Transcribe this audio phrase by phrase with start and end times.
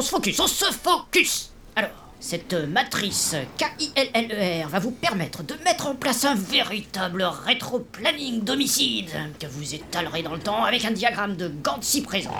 [0.00, 5.88] on se focus, on se focus Alors, cette matrice K-I-L-L-E-R va vous permettre de mettre
[5.88, 11.36] en place un véritable rétro-planning d'homicide que vous étalerez dans le temps avec un diagramme
[11.36, 12.30] de Gantt si présent.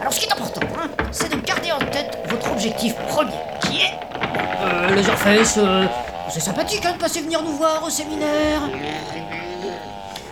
[0.00, 3.30] Alors, ce qui est important, hein, c'est de garder en tête votre objectif premier,
[3.62, 3.94] qui est...
[4.58, 5.86] Euh, Leatherface, euh,
[6.30, 8.60] c'est sympathique hein, de passer venir nous voir au séminaire.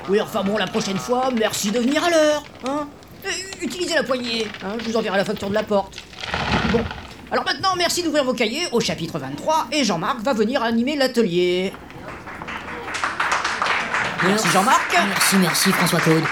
[0.09, 2.89] Oui, enfin bon, la prochaine fois, merci de venir à l'heure, hein.
[3.25, 3.29] Euh,
[3.63, 5.99] Utilisez la poignée, hein, je vous enverrai la facture de la porte.
[6.73, 6.81] Bon,
[7.31, 11.73] alors maintenant, merci d'ouvrir vos cahiers au chapitre 23 et Jean-Marc va venir animer l'atelier.
[14.25, 14.93] Merci Jean-Marc.
[14.93, 16.23] Merci, merci François-Claude.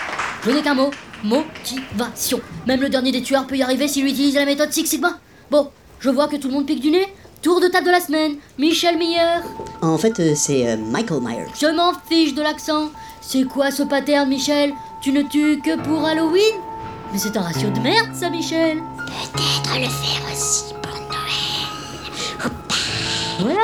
[0.44, 0.90] Je n'ai qu'un mot,
[1.24, 2.40] motivation.
[2.66, 5.18] Même le dernier des tueurs peut y arriver s'il utilise la méthode Six Sigma.
[5.50, 7.06] Bon, je vois que tout le monde pique du nez.
[7.42, 9.40] Tour de table de la semaine, Michel Meyer.
[9.80, 11.46] En fait, euh, c'est euh, Michael Myers.
[11.58, 12.90] Je m'en fiche de l'accent.
[13.22, 14.74] C'est quoi ce pattern, Michel?
[15.00, 16.54] Tu ne tues que pour Halloween?
[17.12, 18.78] Mais c'est un ratio de merde, ça, Michel.
[18.78, 22.50] Peut-être le faire aussi pour Noël.
[23.40, 23.60] Voilà,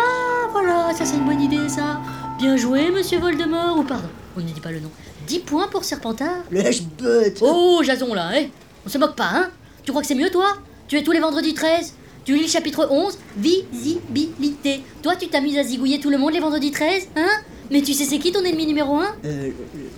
[0.53, 2.01] voilà, ça c'est une bonne idée, ça.
[2.39, 3.79] Bien joué, monsieur Voldemort.
[3.79, 4.91] Ou pardon, on ne dit pas le nom.
[5.27, 6.43] 10 points pour Serpentard.
[6.51, 8.51] Lâche-bête Oh, Jason, là, hé
[8.85, 9.49] On se moque pas, hein
[9.85, 10.55] Tu crois que c'est mieux, toi?
[10.89, 14.83] Tu es tous les vendredis 13 Tu lis le chapitre 11 Visibilité.
[15.03, 17.29] Toi, tu t'amuses à zigouiller tout le monde les vendredis 13 Hein?
[17.73, 19.51] Mais tu sais c'est qui ton ennemi numéro 1 Euh,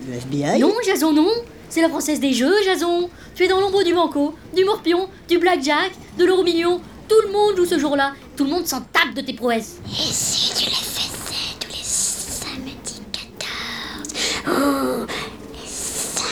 [0.09, 1.29] le FBI Non, Jason, non
[1.71, 5.39] C'est la princesse des jeux, Jason Tu es dans l'ombre du banco, du morpion, du
[5.39, 6.81] blackjack, de l'euro million.
[7.09, 8.13] Tout le monde joue ce jour-là.
[8.37, 9.77] Tout le monde s'en tape de tes prouesses.
[9.87, 14.15] Et si tu le faisais tous les samedis 14
[14.47, 15.05] Oh,
[15.55, 16.25] et 5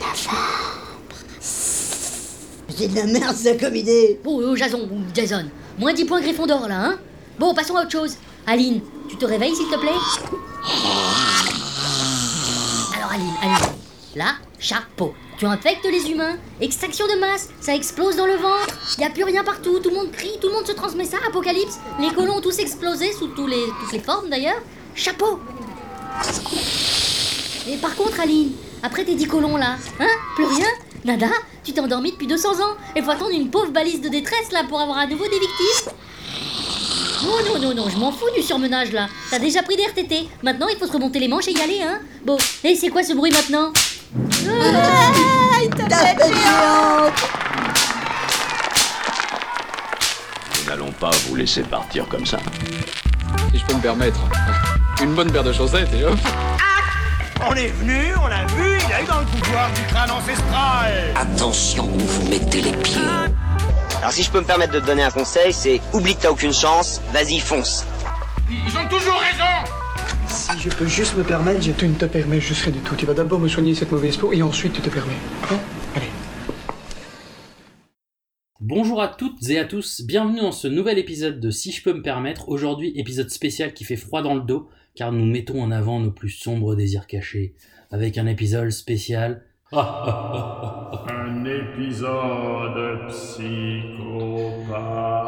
[0.00, 1.16] novembre?
[1.40, 5.44] C'est de la merde, ça, comme idée Oh, oh, Jason ou Jason.
[5.78, 6.98] Moins 10 points Gryffondor, là, hein
[7.38, 8.16] Bon, passons à autre chose.
[8.46, 9.90] Aline, tu te réveilles, s'il te plaît?
[12.96, 13.81] Alors, Aline, Aline.
[14.14, 15.14] Là, chapeau.
[15.38, 16.36] Tu infectes les humains.
[16.60, 17.48] Extraction de masse.
[17.60, 18.76] Ça explose dans le ventre.
[18.98, 19.78] Y a plus rien partout.
[19.80, 20.38] Tout le monde crie.
[20.40, 21.16] Tout le monde se transmet ça.
[21.26, 21.78] Apocalypse.
[21.98, 24.60] Les colons ont tous explosé sous toutes les formes, d'ailleurs.
[24.94, 25.40] Chapeau.
[27.68, 28.52] Et par contre, Aline,
[28.82, 30.66] après tes 10 colons là, hein Plus rien
[31.04, 31.28] Nada
[31.64, 34.64] Tu t'es endormi depuis 200 ans et faut attendre une pauvre balise de détresse là
[34.68, 35.92] pour avoir à nouveau des victimes
[37.24, 39.08] Non, non, non, non, je m'en fous du surmenage là.
[39.30, 40.28] T'as déjà pris des RTT.
[40.42, 43.02] Maintenant, il faut se remonter les manches et y aller, hein Bon, et c'est quoi
[43.02, 43.72] ce bruit maintenant?
[45.88, 47.12] Tapette géante
[50.58, 52.38] Nous n'allons pas vous laisser partir comme ça.
[53.50, 54.20] si je peux me permettre.
[55.02, 56.18] Une bonne paire de chaussettes et hop.
[57.48, 60.92] On est venu, on a vu, il a eu dans le pouvoir du crâne ancestral.
[61.16, 63.00] Attention où vous mettez les pieds.
[63.98, 66.30] Alors si je peux me permettre de te donner un conseil, c'est oublie que t'as
[66.30, 67.86] aucune chance, vas-y fonce.
[68.50, 69.81] Ils ont toujours raison.
[70.32, 71.72] Si je peux juste me permettre, je...
[71.72, 72.96] Tu ne te permets juste rien du tout.
[72.96, 75.12] Tu vas d'abord me soigner cette mauvaise peau et ensuite tu te permets.
[75.50, 75.58] Hein
[75.94, 76.06] Allez.
[78.58, 81.92] Bonjour à toutes et à tous, bienvenue dans ce nouvel épisode de Si je peux
[81.92, 82.48] me permettre.
[82.48, 86.12] Aujourd'hui, épisode spécial qui fait froid dans le dos, car nous mettons en avant nos
[86.12, 87.54] plus sombres désirs cachés,
[87.90, 89.44] avec un épisode spécial.
[89.72, 94.72] Un épisode psychopathe.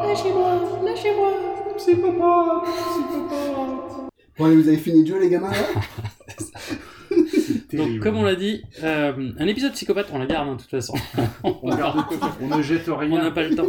[0.07, 1.31] Lâchez-moi, lâchez-moi,
[1.77, 4.04] psychopathe, psychopathe.
[4.37, 5.57] Bon, allez, vous avez fini de jouer, les gamins, là
[7.73, 10.69] Donc, comme on l'a dit, euh, un épisode psychopathe, on la garde hein, de toute
[10.69, 10.93] façon.
[11.43, 13.21] On, garde tout, on ne jette on rien.
[13.21, 13.67] n'a pas le temps.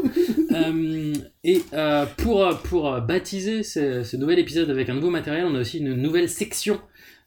[0.52, 5.54] Euh, et euh, pour, pour baptiser ce, ce nouvel épisode avec un nouveau matériel, on
[5.54, 6.80] a aussi une nouvelle section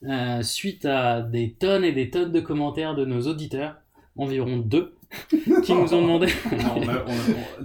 [0.08, 3.76] euh, suite à des tonnes et des tonnes de commentaires de nos auditeurs,
[4.16, 4.94] environ deux,
[5.64, 6.28] qui nous ont demandé.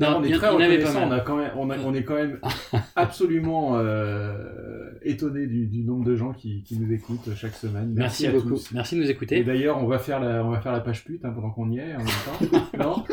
[0.01, 1.87] Non, on, est très il y en avait pas reconnaissant.
[1.87, 2.41] On, est quand même
[2.97, 7.93] absolument euh, étonné du, du nombre de gens qui, qui nous écoutent chaque semaine.
[7.95, 8.49] Merci, à beaucoup.
[8.49, 8.73] tous.
[8.73, 9.45] Merci de nous Et écouter.
[9.45, 11.79] d'ailleurs, on va faire la, on va faire la page pute hein, pendant qu'on y
[11.79, 12.79] est en même temps.
[12.79, 13.05] non?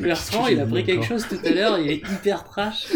[0.00, 2.88] Bertrand, il a pris quelque chose tout à l'heure, il est hyper trash.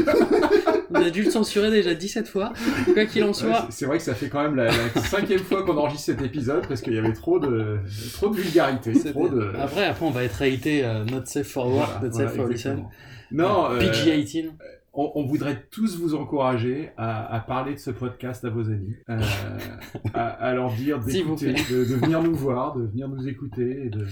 [0.90, 2.52] On a dû le censurer déjà 17 fois.
[2.92, 5.64] Quoi qu'il en soit, c'est- vrai que ça fait quand même la, la cinquième fois
[5.64, 7.78] qu'on enregistre cet épisode parce qu'il y avait trop de,
[8.14, 9.52] trop de vulgarité, trop de.
[9.60, 12.36] après, après, on va être raté euh, not safe for work, Voilà, not voilà, safe
[12.36, 12.84] for listen.
[13.32, 14.50] Non, euh, PG-18.
[14.92, 18.96] On, on voudrait tous vous encourager à, à parler de ce podcast à vos amis,
[19.08, 19.20] euh,
[20.14, 23.90] à, à leur dire d'écouter, de, de venir nous voir, de venir nous écouter, et
[23.90, 24.06] de, de,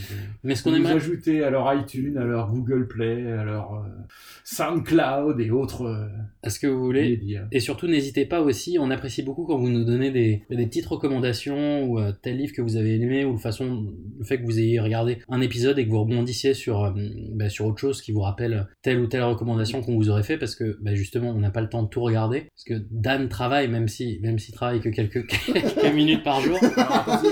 [0.45, 3.89] Mais ce qu'on aimerait, ajouter à leur iTunes, à leur Google Play, à leur euh,
[4.45, 6.07] SoundCloud et autres euh,
[6.45, 7.47] est-ce que vous voulez médias.
[7.51, 10.87] Et surtout, n'hésitez pas aussi, on apprécie beaucoup quand vous nous donnez des, des petites
[10.87, 14.59] recommandations ou tel livre que vous avez aimé ou le, façon, le fait que vous
[14.59, 16.95] ayez regardé un épisode et que vous rebondissiez sur,
[17.35, 20.39] bah, sur autre chose qui vous rappelle telle ou telle recommandation qu'on vous aurait fait
[20.39, 22.49] parce que bah, justement, on n'a pas le temps de tout regarder.
[22.55, 26.59] Parce que Dan travaille, même si même s'il travaille que quelques, quelques minutes par jour.
[26.77, 27.23] Alors,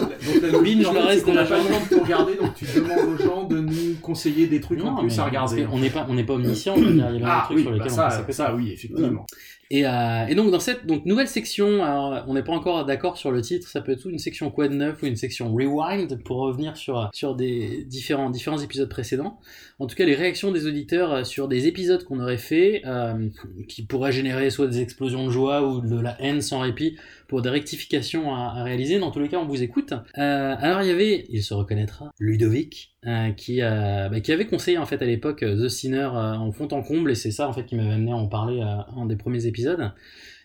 [0.52, 2.64] donc Binge en le reste de la pas le temps de tout regarder, donc tu
[2.66, 5.64] demandes aux gens de nous conseiller des trucs en Non, plus mais à regarder.
[5.64, 6.74] qu'on n'est pas, on n'est pas omniscient.
[6.76, 7.20] Il y a Ah des
[7.54, 8.32] trucs oui, sur bah lesquels ça, on peut s'accoter.
[8.32, 9.26] ça, oui, effectivement.
[9.70, 13.16] Et, euh, et donc dans cette donc nouvelle section, alors, on n'est pas encore d'accord
[13.16, 16.38] sur le titre, ça peut être une section Quad 9 ou une section Rewind pour
[16.38, 19.38] revenir sur, sur des différents, différents épisodes précédents.
[19.78, 23.28] En tout cas, les réactions des auditeurs euh, sur des épisodes qu'on aurait fait, euh,
[23.68, 26.96] qui pourraient générer soit des explosions de joie ou de la haine sans répit
[27.28, 28.98] pour des rectifications à, à réaliser.
[28.98, 29.92] Dans tous les cas, on vous écoute.
[30.18, 34.78] Euh, alors il y avait, il se reconnaîtra, Ludovic, euh, qui, bah, qui avait conseillé
[34.78, 37.52] en fait à l'époque The Sinner euh, en fond en comble, et c'est ça en
[37.52, 39.55] fait qui m'avait amené à en parler un des premiers épisodes.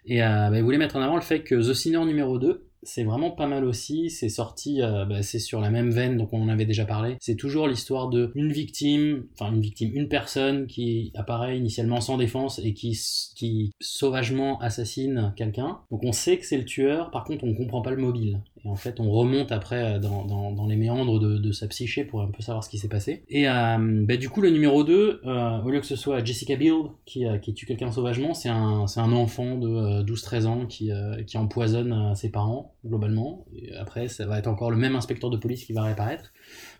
[0.05, 2.67] Et euh, bah, il voulait mettre en avant le fait que The Sinner numéro 2,
[2.83, 4.09] c'est vraiment pas mal aussi.
[4.09, 7.17] C'est sorti, euh, bah, c'est sur la même veine, donc on en avait déjà parlé.
[7.19, 12.17] C'est toujours l'histoire de une victime, enfin une victime, une personne qui apparaît initialement sans
[12.17, 12.99] défense et qui,
[13.35, 15.79] qui sauvagement assassine quelqu'un.
[15.91, 18.41] Donc on sait que c'est le tueur, par contre on comprend pas le mobile.
[18.63, 22.27] Et en fait, on remonte après euh, dans, les méandres de, sa psyché pour un
[22.27, 23.23] peu savoir ce qui s'est passé.
[23.29, 26.55] Et euh, bah, du coup, le numéro 2, euh, au lieu que ce soit Jessica
[26.55, 27.25] Biel qui,
[27.55, 30.91] tue quelqu'un sauvagement, c'est un, enfant de euh, 12-13 ans qui,
[31.35, 33.45] empoisonne ses parents, globalement.
[33.79, 36.31] Après, ça va être encore le même inspecteur de police qui va réapparaître.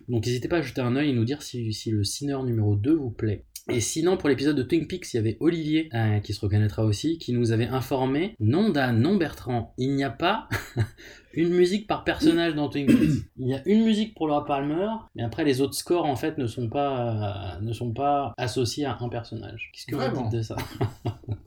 [0.08, 2.76] Donc n'hésitez pas à jeter un œil et nous dire si, si le Sinner numéro
[2.76, 3.44] 2 vous plaît.
[3.70, 6.84] Et sinon, pour l'épisode de Twin Peaks, il y avait Olivier, euh, qui se reconnaîtra
[6.84, 10.48] aussi, qui nous avait informé, non Dan, non Bertrand, il n'y a pas
[11.34, 13.24] une musique par personnage dans Twin Peaks.
[13.38, 16.38] Il y a une musique pour Laura Palmer, mais après les autres scores en fait
[16.38, 19.70] ne sont pas, euh, ne sont pas associés à un personnage.
[19.72, 20.56] Qu'est-ce que Vraiment vous dites de ça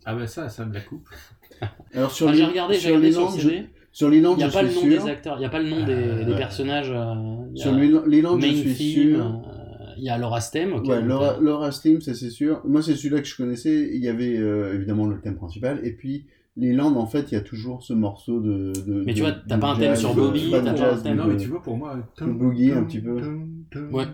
[0.06, 1.08] Ah bah ça, ça me la coupe.
[1.94, 4.44] Alors sur Enfin, J'ai regardé, j'ai sur regardé sur le je- sur les langues, il
[4.44, 5.04] n'y a pas le nom sûr.
[5.04, 6.92] des acteurs, il n'y a pas le nom des, Euh, des personnages.
[6.92, 7.16] euh,
[7.56, 9.26] Sur les, les langues, je suis Theme, sûr.
[9.48, 9.65] euh,
[9.98, 10.86] Il y a Laura Stem, ok.
[10.88, 12.62] ouais, Laura, euh, Laura Steam, ça c'est sûr.
[12.66, 13.90] Moi, c'est celui-là que je connaissais.
[13.94, 15.80] Il y avait euh, évidemment le thème principal.
[15.84, 16.26] Et puis,
[16.58, 18.72] les Landes, en fait, il y a toujours ce morceau de.
[18.88, 20.98] de Mais tu de- vois, t'as pas un thème jazz, sur Bobby, t'as pas un
[20.98, 21.98] thème- Non, mais tu vois, pour moi.
[22.20, 23.18] de boogie un petit peu.
[23.92, 24.06] Ouais.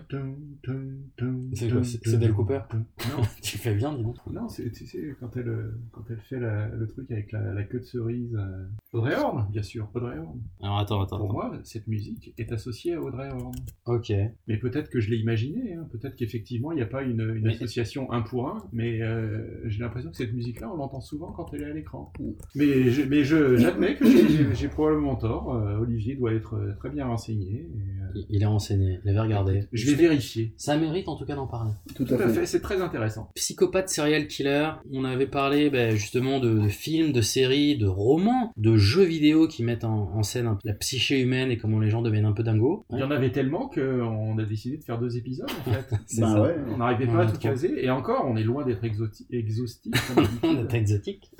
[1.54, 3.22] C'est quoi, c'est- Dale Cooper Non.
[3.42, 4.16] tu fais bien, dis donc.
[4.30, 7.62] Non, c'est, tu sais, quand elle, quand elle fait la- le truc avec la, la
[7.64, 8.34] queue de cerise.
[8.34, 10.40] euh, Audrey Horn, bien sûr, Audrey Horn.
[10.62, 11.18] Alors attends, attends.
[11.18, 11.50] Pour attends.
[11.54, 13.54] moi, cette musique est associée à Audrey Horn.
[13.86, 14.12] Ok.
[14.48, 15.86] Mais peut-être que je l'ai imaginé, hein.
[15.92, 19.60] peut-être qu'effectivement il n'y a pas une, une Mais- association un pour un, mais euh,
[19.68, 22.12] j'ai l'impression que cette musique-là, on l'entend souvent quand elle est à l'écran.
[22.54, 24.04] Mais, je, mais je, j'admets que
[24.54, 27.52] j'ai, probablement tort, euh, Olivier doit être très bien renseigné.
[27.62, 27.70] et,
[28.14, 29.41] Il- Il est renseigné, il avait regardé.
[29.72, 30.52] Je vais vérifier.
[30.56, 31.72] Ça mérite en tout cas d'en parler.
[31.94, 33.30] Tout Tout à fait, c'est très intéressant.
[33.34, 38.52] Psychopathe serial killer, on avait parlé ben, justement de, de films, de séries, de romans,
[38.56, 41.90] de jeux vidéo qui mettent en, en scène un la psyché humaine et comment les
[41.90, 42.84] gens deviennent un peu dingos.
[42.90, 45.94] Il y en avait tellement qu'on a décidé de faire deux épisodes en fait.
[46.06, 46.40] C'est ça.
[46.42, 46.56] ouais.
[46.68, 47.40] On n'arrivait On pas à tout trop.
[47.42, 49.92] caser, et encore, on est loin d'être exoti- exhaustif.
[50.42, 51.30] est exotique.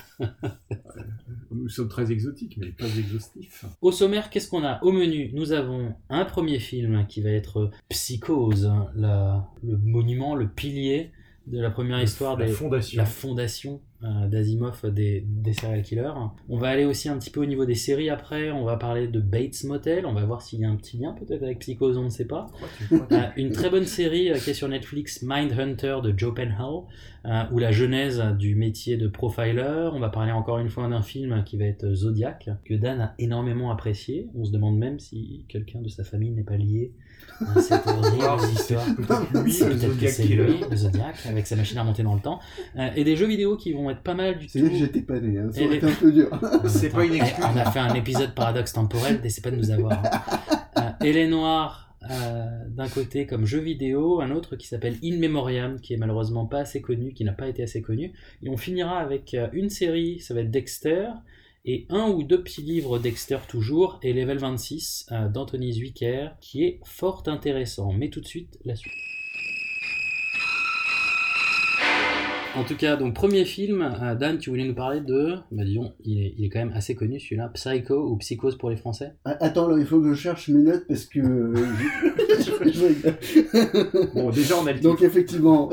[1.50, 3.64] Nous sommes très exotiques, mais pas exhaustifs.
[3.82, 4.82] Au sommaire, qu'est-ce qu'on a?
[4.82, 10.48] Au menu, nous avons un premier film qui va être Psychose, la- le monument, le
[10.48, 11.12] pilier
[11.48, 12.96] de la première histoire La des, fondation.
[12.98, 16.12] la fondation euh, d'Asimov des, des serial killers.
[16.48, 19.08] On va aller aussi un petit peu au niveau des séries après, on va parler
[19.08, 21.96] de Bates Motel, on va voir s'il y a un petit lien peut-être avec Psychose,
[21.98, 22.46] on ne sait pas.
[22.92, 26.82] Euh, une très bonne série euh, qui est sur Netflix, Mindhunter de Joe Penhall,
[27.24, 29.90] euh, ou la genèse du métier de profiler.
[29.92, 33.14] On va parler encore une fois d'un film qui va être Zodiac, que Dan a
[33.18, 34.28] énormément apprécié.
[34.36, 36.92] On se demande même si quelqu'un de sa famille n'est pas lié
[37.60, 38.84] cette Voir horrible si c'est histoire.
[38.96, 42.14] peut-être lui, C'est peut-être que c'est lui, le Zodiac, avec sa machine à remonter dans
[42.14, 42.38] le temps.
[42.78, 44.66] Euh, et des jeux vidéo qui vont être pas mal du C'est tout.
[44.66, 45.48] vrai que j'étais pas né, hein.
[45.52, 46.28] ça Et aurait les- été un peu dur.
[46.66, 47.44] C'est pas une Eh, excuse.
[47.52, 49.92] On a fait un épisode paradoxe temporel, n'essaie pas de nous avoir.
[49.92, 50.60] hein.
[50.78, 55.18] Euh, et les Noirs, euh, d'un côté comme jeu vidéo, un autre qui s'appelle In
[55.18, 58.12] Memoriam, qui est malheureusement pas assez connu, qui n'a pas été assez connu.
[58.42, 61.06] Et on finira avec une série, ça va être Dexter,
[61.64, 66.64] et un ou deux petits livres Dexter toujours, et Level 26 euh, d'Anthony Zwicker, qui
[66.64, 67.92] est fort intéressant.
[67.92, 68.92] Mais tout de suite, la suite.
[72.54, 75.94] En tout cas, donc premier film, euh, Dan, tu voulais nous parler de, bah disons,
[76.04, 79.14] il est, il est quand même assez connu celui-là, Psycho ou Psychose pour les Français?
[79.24, 81.20] Ah, Attends, là, il faut que je cherche mes notes parce que.
[81.20, 81.66] euh.
[84.14, 85.70] Bon, déjà, on a le Donc, effectivement,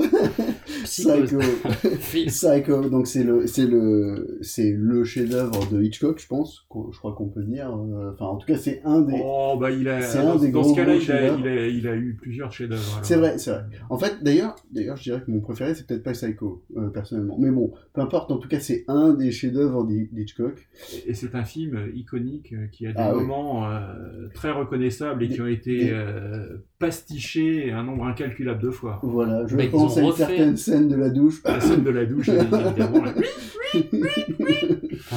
[0.83, 1.37] Psychose.
[1.37, 1.89] Psycho.
[2.27, 6.65] Psycho, donc c'est le, c'est le, c'est le chef-d'œuvre de Hitchcock, je pense.
[6.91, 7.69] Je crois qu'on peut dire.
[7.75, 9.19] euh, Enfin, en tout cas, c'est un des.
[9.23, 10.01] Oh, bah, il a.
[10.01, 12.99] C'est un des dans gros, ce cas-là, il, il, a, il a eu plusieurs chefs-d'œuvre.
[13.03, 13.63] C'est vrai, c'est vrai.
[13.89, 17.37] En fait, d'ailleurs, d'ailleurs, je dirais que mon préféré, c'est peut-être pas Psycho, euh, personnellement.
[17.39, 18.31] Mais bon, peu importe.
[18.31, 20.67] En tout cas, c'est un des chefs-d'œuvre d'Hi- d'Hitchcock.
[21.07, 23.21] Et c'est un film euh, iconique qui a des Ah oui.
[23.21, 28.69] moments euh, très reconnaissables et qui ont été des- euh, pastichés un nombre incalculable de
[28.71, 28.99] fois.
[29.03, 31.41] Voilà, je ils pense à une certaine scène de la douche.
[31.45, 33.03] La scène de la douche, évidemment.
[33.03, 33.13] là.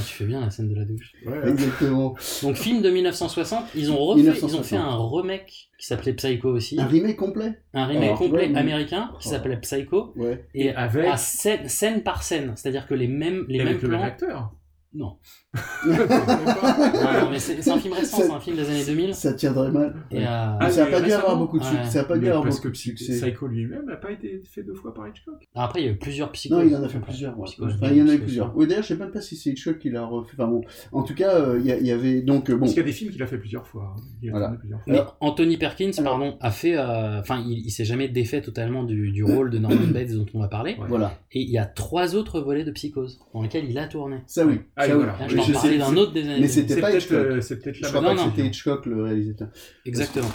[0.05, 1.13] Tu fais bien la scène de la douche.
[1.47, 2.15] Exactement.
[2.43, 4.65] Donc film de 1960, ils ont refait, ils ont 1960.
[4.65, 6.81] fait un remake qui s'appelait Psycho aussi.
[6.81, 10.13] Un remake complet Un remake Alors, complet américain qui s'appelait Psycho.
[10.17, 10.45] Ouais.
[10.55, 13.89] Et avec- à scène, scène par scène, c'est-à-dire que les mêmes les mêmes avec le
[13.89, 14.07] même plans.
[14.07, 14.53] acteur.
[14.95, 15.17] Non.
[15.87, 19.15] non, mais c'est un film récent, c'est un film des années 2000.
[19.15, 19.95] Ça tiendrait mal.
[20.11, 21.71] Et, euh, ça a mais pas dû avoir beaucoup de Ouais.
[21.71, 21.91] succès.
[21.91, 23.13] Ça a pas dû avoir parce beaucoup que de succès.
[23.21, 25.47] Psycho lui-même n'a pas été fait deux fois par Hitchcock.
[25.55, 26.57] Après, il y a eu plusieurs psychos.
[26.57, 27.39] Non, il en a fait plusieurs.
[27.39, 27.45] ouais.
[27.47, 28.57] Psychose Enfin, il y en a eu plusieurs.
[28.57, 30.33] Oui, d'ailleurs, je sais même pas si c'est Hitchcock qui l'a refait.
[30.39, 32.61] Enfin bon, en tout cas, euh, il y, avait donc euh, bon.
[32.61, 33.95] Parce qu'il y a des films qu'il a fait plusieurs fois.
[33.97, 34.01] hein.
[34.27, 34.47] A Voilà.
[34.47, 34.93] tourné plusieurs fois.
[34.93, 36.77] Mais Anthony Perkins, pardon, a fait.
[36.77, 40.27] euh, Enfin, il, il s'est jamais défait totalement du, du rôle de Norman Bates dont
[40.35, 40.77] on va parler.
[40.89, 41.19] Voilà.
[41.33, 44.19] Et il y a trois autres volets de Psychose dans lesquels il a tourné.
[44.27, 44.61] Ça oui.
[44.77, 45.17] Ah, voilà.
[45.43, 46.51] Là, je je sais- d'un autre des années Mais 2000.
[46.51, 47.19] c'était pas peut-être, Hitchcock.
[47.27, 49.49] euh, c'est peut-être Je la crois Non, pas que c'était Hitchcock le réalisateur.
[49.85, 50.29] Exactement.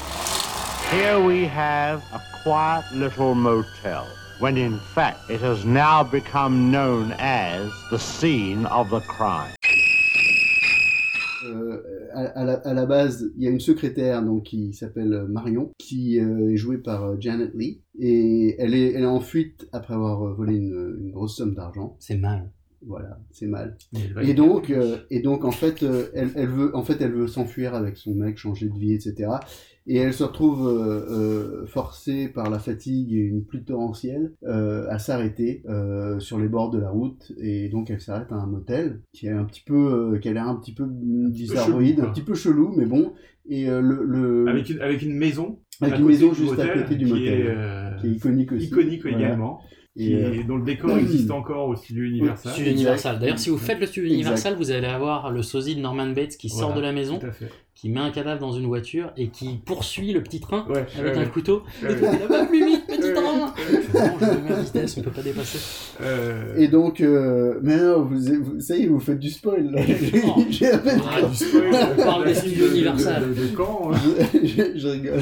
[0.92, 4.04] Here we have a quiet little motel,
[4.40, 9.54] when in fact it has now become known as the scene of the crime.
[11.46, 11.82] Euh,
[12.14, 15.72] à, à la, à la base, il y a une secrétaire donc qui s'appelle Marion,
[15.78, 19.68] qui euh, est jouée par euh, Janet Lee, et elle est, elle est en fuite
[19.72, 21.96] après avoir euh, volé une, une grosse somme d'argent.
[22.00, 22.50] C'est mal.
[22.86, 23.76] Voilà, c'est mal.
[24.30, 27.28] Et donc, euh, et donc en fait, euh, elle, elle veut, en fait, elle veut
[27.28, 29.30] s'enfuir avec son mec, changer de vie, etc.
[29.88, 35.64] Et elle se retrouve euh, forcée par la fatigue et une pluie torrentielle à s'arrêter
[36.20, 37.32] sur les bords de la route.
[37.40, 40.48] Et donc, elle s'arrête à un motel qui est un petit peu, qui a l'air
[40.48, 43.14] un petit peu bizarroïde, un petit peu chelou, mais bon.
[43.50, 45.60] Et le, le- Avec une, avec une maison.
[45.82, 48.66] Avec une maison juste à côté du qui motel, est, qui est iconique aussi.
[48.68, 49.36] iconique Voilà.
[49.98, 52.54] Qui Et, euh, est- dont le décor existe encore au studio Universal.
[52.54, 53.20] Studio Universal.
[53.20, 54.16] D'ailleurs, si vous faites le studio Exact.
[54.22, 57.20] Universal, vous allez avoir le sosie de Norman Bates qui sort Voilà, de la maison,
[57.76, 61.14] qui met un cadavre dans une voiture et qui poursuit le petit train Ouais, avec
[61.14, 61.30] ouais, un ouais.
[61.30, 61.64] couteau.
[61.84, 62.84] Ouais, Et tout, il a pas plus vite,
[63.16, 65.60] je me mets à vitesse, on peut pas dépasser.
[66.02, 69.72] Euh, Et donc, euh, mais non, vous, vous, ça y est, vous faites du spoil.
[69.72, 69.82] Là.
[70.50, 71.64] J'ai à peine ah, du spoil,
[71.98, 73.24] On parle des studios de- Universal.
[73.30, 73.98] De, de, de Caen, hein.
[74.44, 75.20] je, je rigole.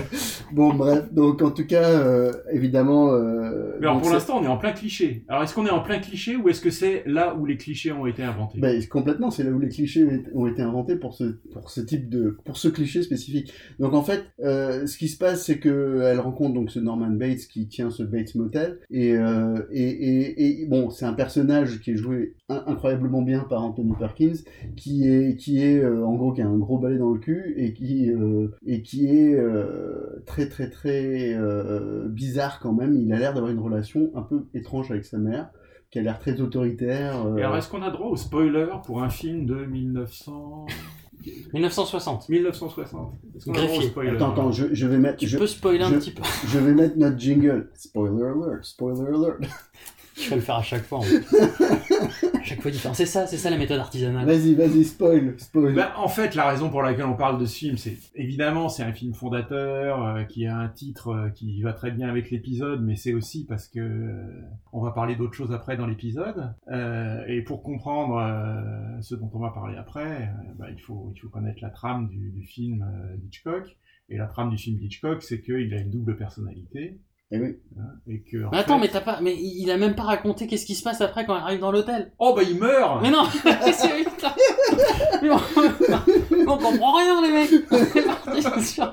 [0.52, 3.14] Bon, bref, donc en tout cas, euh, évidemment.
[3.14, 5.24] Euh, Mais alors pour l'instant, on est en plein cliché.
[5.28, 7.92] Alors est-ce qu'on est en plein cliché ou est-ce que c'est là où les clichés
[7.92, 8.60] ont été inventés?
[8.60, 11.24] Bah, complètement, c'est là où les clichés ont été inventés pour ce,
[11.54, 13.52] pour ce type de, pour ce cliché spécifique.
[13.80, 17.10] Donc en fait, euh, ce qui se passe, c'est que elle rencontre donc ce Norman
[17.10, 21.80] Bates qui tient ce Bates Motel et euh, et, et, et bon, c'est un personnage
[21.82, 24.40] qui est joué in- incroyablement bien par Anthony Perkins,
[24.76, 27.54] qui est qui est euh, en gros qui a un gros balai dans le cul
[27.58, 29.38] et qui euh, et qui est
[30.26, 31.38] très très très
[32.08, 32.96] bizarre quand même.
[32.96, 35.50] Il a l'air d'avoir une relation un peu étrange avec sa mère,
[35.92, 37.16] qui a l'air très autoritaire.
[37.38, 40.66] alors est-ce qu'on a droit au spoiler pour un film de 1900
[41.54, 42.30] 1960.
[42.30, 43.90] 1960 Est-ce qu'on a droit au Greffier.
[43.90, 45.18] spoiler Attends, attends, je, je vais mettre.
[45.18, 46.24] Tu je, peux spoiler un je- petit peu.
[46.48, 47.70] je vais mettre notre jingle.
[47.76, 49.40] Spoiler alert, spoiler alert.
[50.18, 51.00] Je vais le faire à chaque fois.
[51.00, 51.18] En fait.
[52.38, 52.94] à chaque fois différent.
[52.94, 54.26] C'est ça, c'est ça la méthode artisanale.
[54.26, 55.76] Vas-y, vas-y, spoil, spoil.
[55.76, 58.84] Bah, en fait, la raison pour laquelle on parle de ce film, c'est évidemment c'est
[58.84, 62.82] un film fondateur euh, qui a un titre euh, qui va très bien avec l'épisode,
[62.82, 64.42] mais c'est aussi parce que euh,
[64.72, 66.54] on va parler d'autres choses après dans l'épisode.
[66.72, 71.12] Euh, et pour comprendre euh, ce dont on va parler après, euh, bah, il faut
[71.16, 73.76] il faut connaître la trame du, du film euh, d'Hitchcock.
[74.08, 77.00] Et la trame du film d'Hitchcock, c'est qu'il a une double personnalité.
[77.32, 77.58] Eh oui.
[77.80, 80.46] hein, et que, Mais attends, fait- mais t'as pas, mais il a même pas raconté
[80.46, 82.12] qu'est-ce qui se passe après quand il arrive dans l'hôtel.
[82.20, 83.24] Oh bah il meurt Mais non,
[83.74, 84.32] c'est putain.
[85.24, 85.38] Mais on,
[86.52, 87.50] on comprend rien les mecs.
[87.72, 88.86] On est parti sur.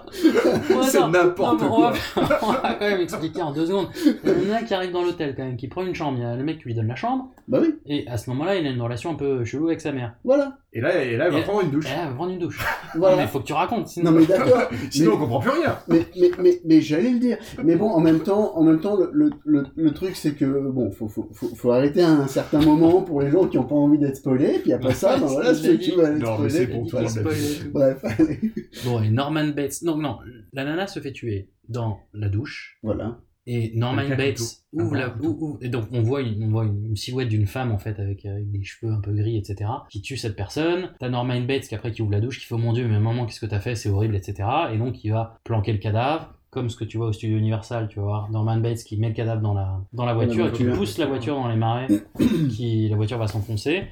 [0.70, 2.38] Bon, C'est n'importe on va- quoi.
[2.42, 3.88] On va quand même expliquer en deux secondes.
[4.24, 6.16] Il y en a un qui arrive dans l'hôtel quand même, qui prend une chambre.
[6.18, 7.30] Il y a le mec qui lui donne la chambre.
[7.48, 9.92] Bah oui, Et à ce moment-là, il a une relation un peu chelou avec sa
[9.92, 10.14] mère.
[10.24, 10.56] voilà.
[10.74, 11.84] Et là, et là il va Et- prendre une douche.
[11.90, 12.58] Elle va prendre une douche.
[12.94, 13.16] Voilà.
[13.16, 13.88] Mais faut que tu racontes.
[13.88, 14.10] Sinon...
[14.10, 14.70] Non mais d'accord.
[14.90, 15.78] Sinon mais- on comprend plus rien.
[15.88, 17.36] mais, mais, mais, mais j'allais le dire.
[17.62, 20.44] Mais bon, en même temps, en même temps, le, le, le, le truc c'est que
[20.70, 23.64] bon, faut, faut, faut, faut arrêter à un certain moment pour les gens qui ont
[23.64, 24.58] pas envie d'être spoilés.
[24.60, 26.50] Puis après ça, ben voilà, ceux qui veulent être Non, mais spoilés.
[26.50, 27.72] c'est bon, puis tout le monde.
[27.72, 28.40] Bref, allez.
[28.84, 29.82] Bon, et Norman Bates.
[29.82, 30.18] Non, non.
[30.54, 32.78] La nana se fait tuer dans la douche.
[32.82, 33.18] Voilà.
[33.46, 34.40] Et Norman Bates
[34.72, 35.28] ouvre Ah, la, un couteau.
[35.40, 37.98] ou- ou- et donc on voit une, on voit une, silhouette d'une femme en fait
[37.98, 40.90] avec, avec des cheveux un peu gris etc qui tue cette personne.
[41.00, 43.00] T'as Norman Bates qui après qui ouvre la douche qui fait oh mon dieu mais
[43.00, 43.74] maman qu'est-ce que t'as fait?
[43.74, 44.48] C'est horrible etc.
[44.72, 47.88] Et donc il va planquer le cadavre comme ce que tu vois au studio Universal
[47.88, 50.52] tu vas voir Norman Bates qui met le cadavre dans la dans la voiture et
[50.52, 51.88] qui pousse la voiture dans les marais
[52.50, 53.84] qui la voiture va s'enfoncer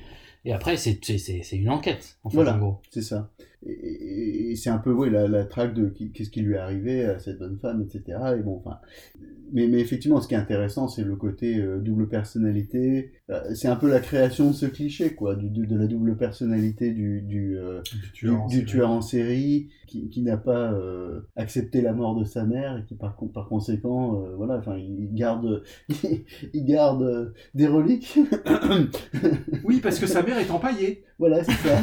[0.44, 2.54] et après c'est c'est c'est c'est une enquête en fait Voilà.
[2.54, 2.80] en gros.
[2.90, 3.30] C'est ça.
[3.66, 7.04] et, et- c'est un peu ouais, la, la traque de qu'est-ce qui lui est arrivé
[7.04, 8.18] à cette bonne femme, etc.
[8.36, 8.78] Et bon, enfin,
[9.52, 13.12] mais, mais effectivement, ce qui est intéressant, c'est le côté euh, double personnalité.
[13.30, 16.16] Euh, c'est un peu la création de ce cliché, quoi, du, de, de la double
[16.16, 17.80] personnalité du, du, euh,
[18.12, 18.66] tueur en du série.
[18.66, 22.84] tueur en série qui, qui n'a pas euh, accepté la mort de sa mère et
[22.84, 25.62] qui par, par conséquent, euh, voilà, enfin, il garde,
[26.52, 28.18] il garde euh, des reliques.
[29.64, 31.04] Oui, parce que sa mère est empaillée.
[31.18, 31.78] Voilà, c'est ça.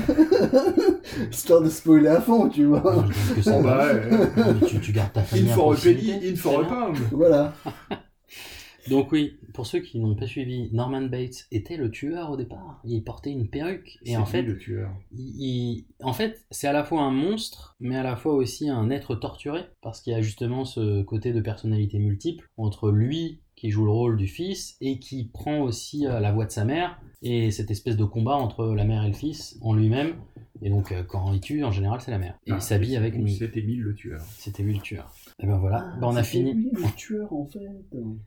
[1.31, 3.05] Histoire de spoiler à fond, tu vois.
[3.35, 4.67] que ça bah, ouais.
[4.67, 6.65] Tu, tu gardes ta famille a bien.
[6.65, 6.97] pound.
[7.11, 7.53] Voilà.
[8.89, 12.79] Donc oui, pour ceux qui n'ont pas suivi, Norman Bates était le tueur au départ.
[12.85, 14.91] Il portait une perruque et C'est en lui, fait, le tueur.
[15.11, 18.69] il, il- en fait, c'est à la fois un monstre, mais à la fois aussi
[18.69, 23.41] un être torturé, parce qu'il y a justement ce côté de personnalité multiple entre lui
[23.57, 26.63] qui joue le rôle du fils et qui prend aussi euh, la voix de sa
[26.63, 30.13] mère et cette espèce de combat entre la mère et le fils en lui-même.
[30.61, 32.35] Et donc euh, quand il tue, en général, c'est la mère.
[32.45, 33.27] Et Ah, il s'habille avec une.
[33.27, 34.21] C'était Émile le tueur.
[34.37, 35.13] C'était lui le tueur.
[35.39, 36.53] Et ben voilà, Ah, Ben, on a fini.
[36.53, 37.59] lui, le tueur, en fait.
[37.91, 38.17] Pardon.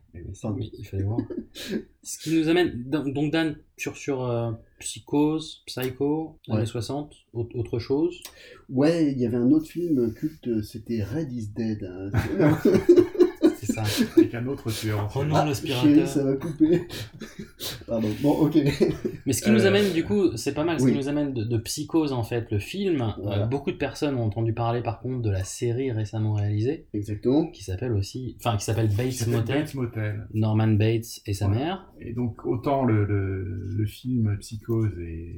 [0.55, 1.19] Oui, il fallait voir.
[2.03, 6.55] Ce qui nous amène, donc Dan, sur, sur euh, Psychose, Psycho, Ouais.
[6.55, 8.15] années 60, au- autre chose.
[8.69, 11.83] Ouais, il y avait un autre film culte, c'était Red is Dead.
[11.83, 12.57] hein.
[13.85, 14.11] C'est ça.
[14.17, 15.09] Avec un autre tueur.
[15.15, 16.07] non, Ah, l'aspirateur.
[16.07, 16.87] ça va couper.
[17.87, 18.07] Pardon.
[18.21, 18.57] Bon, ok.
[19.25, 20.91] Mais ce qui nous Euh, amène, du coup, c'est pas mal, ce oui.
[20.91, 23.13] qui nous amène de, de Psychose, en fait, le film.
[23.25, 27.47] Euh, beaucoup de personnes ont entendu parler, par contre, de la série récemment réalisée, Exactement.
[27.51, 30.27] qui s'appelle aussi, enfin, qui s'appelle Bates Bates Motel.
[30.33, 31.91] Norman Bates et sa mère.
[31.99, 35.35] Et donc, autant le, le, le film Psychose est,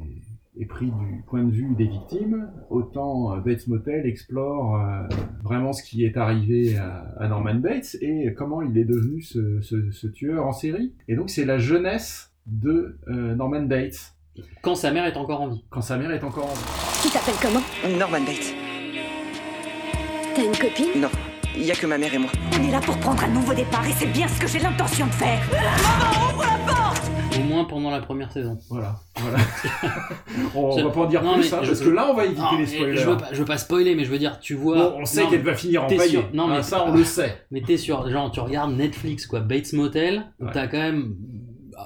[0.60, 5.08] est pris du point de vue des victimes, autant euh, Bates Motel explore euh,
[5.44, 9.62] vraiment ce qui est arrivé à, à Norman Bates et comment il est devenu ce,
[9.62, 10.94] ce, ce tueur en série.
[11.08, 14.14] Et donc, c'est la jeunesse de euh, Norman Bates,
[14.62, 15.64] Quand sa mère est encore en vie.
[15.70, 17.02] quand sa mère est encore en vie.
[17.02, 17.98] Tu t'appelles comment?
[17.98, 18.54] Norman Bates.
[20.36, 21.02] T'as une copine?
[21.02, 21.10] Non,
[21.56, 22.32] il y a que ma mère et moi.
[22.60, 25.06] On est là pour prendre un nouveau départ et c'est bien ce que j'ai l'intention
[25.08, 25.40] de faire.
[25.52, 26.83] Maman, ouvre la porte
[27.40, 28.58] Au moins pendant la première saison.
[28.70, 29.38] Voilà, voilà.
[30.56, 32.14] on Je- va pas en dire Non, plus, mais hein, je- parce que là, on
[32.14, 32.98] va éviter Non, les spoilers.
[32.98, 34.76] Je veux, pas, je veux pas spoiler, mais je veux dire, tu vois.
[34.92, 36.10] Bon, on sait qu'elle mais va finir empaillée.
[36.10, 37.44] sûr- Non, Ah, mais ça, on le sait.
[37.52, 40.52] Mais t'es sûr, genre, tu regardes Netflix, quoi, Bates Motel, où Ouais.
[40.54, 41.16] t'as quand même,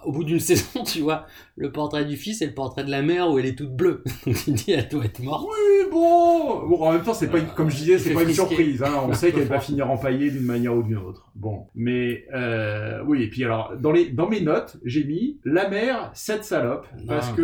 [0.05, 1.25] au bout d'une saison, tu vois,
[1.55, 4.03] le portrait du fils et le portrait de la mère où elle est toute bleue.
[4.25, 5.47] Donc tu te dis, elle doit être morte.
[5.49, 6.67] Oui, bon.
[6.67, 8.47] Bon, en même temps, c'est pas, une- comme je disais, Il c'est pas une frisquer.
[8.47, 8.83] surprise.
[8.83, 8.91] Hein.
[9.07, 11.31] On sait qu'elle va finir empaillée d'une manière ou d'une autre.
[11.35, 13.23] Bon, mais euh, oui.
[13.23, 17.29] Et puis alors, dans les, dans mes notes, j'ai mis la mère cette salope parce
[17.33, 17.43] que.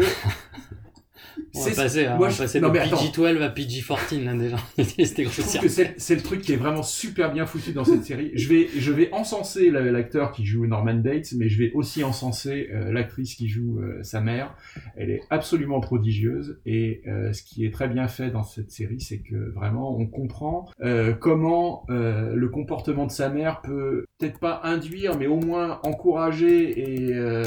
[1.56, 2.98] On va passer, hein, moi, on va je- passer non, de mais attends.
[2.98, 4.58] PG-12 à PG-14, là, déjà.
[4.84, 7.84] C'était Je trouve que c'est c'est le truc qui est vraiment super bien foutu dans
[7.86, 8.32] cette série.
[8.36, 12.04] Je vais, je vais encenser la- l'acteur qui joue Norman Bates, mais je vais aussi
[12.04, 14.56] encenser euh, l'actrice qui joue euh, sa mère.
[14.98, 19.00] Elle est absolument prodigieuse et euh, ce qui est très bien fait dans cette série,
[19.02, 24.40] c'est que vraiment on comprend euh, comment euh, le comportement de sa mère peut peut-être
[24.40, 27.44] pas induire, mais au moins encourager et euh,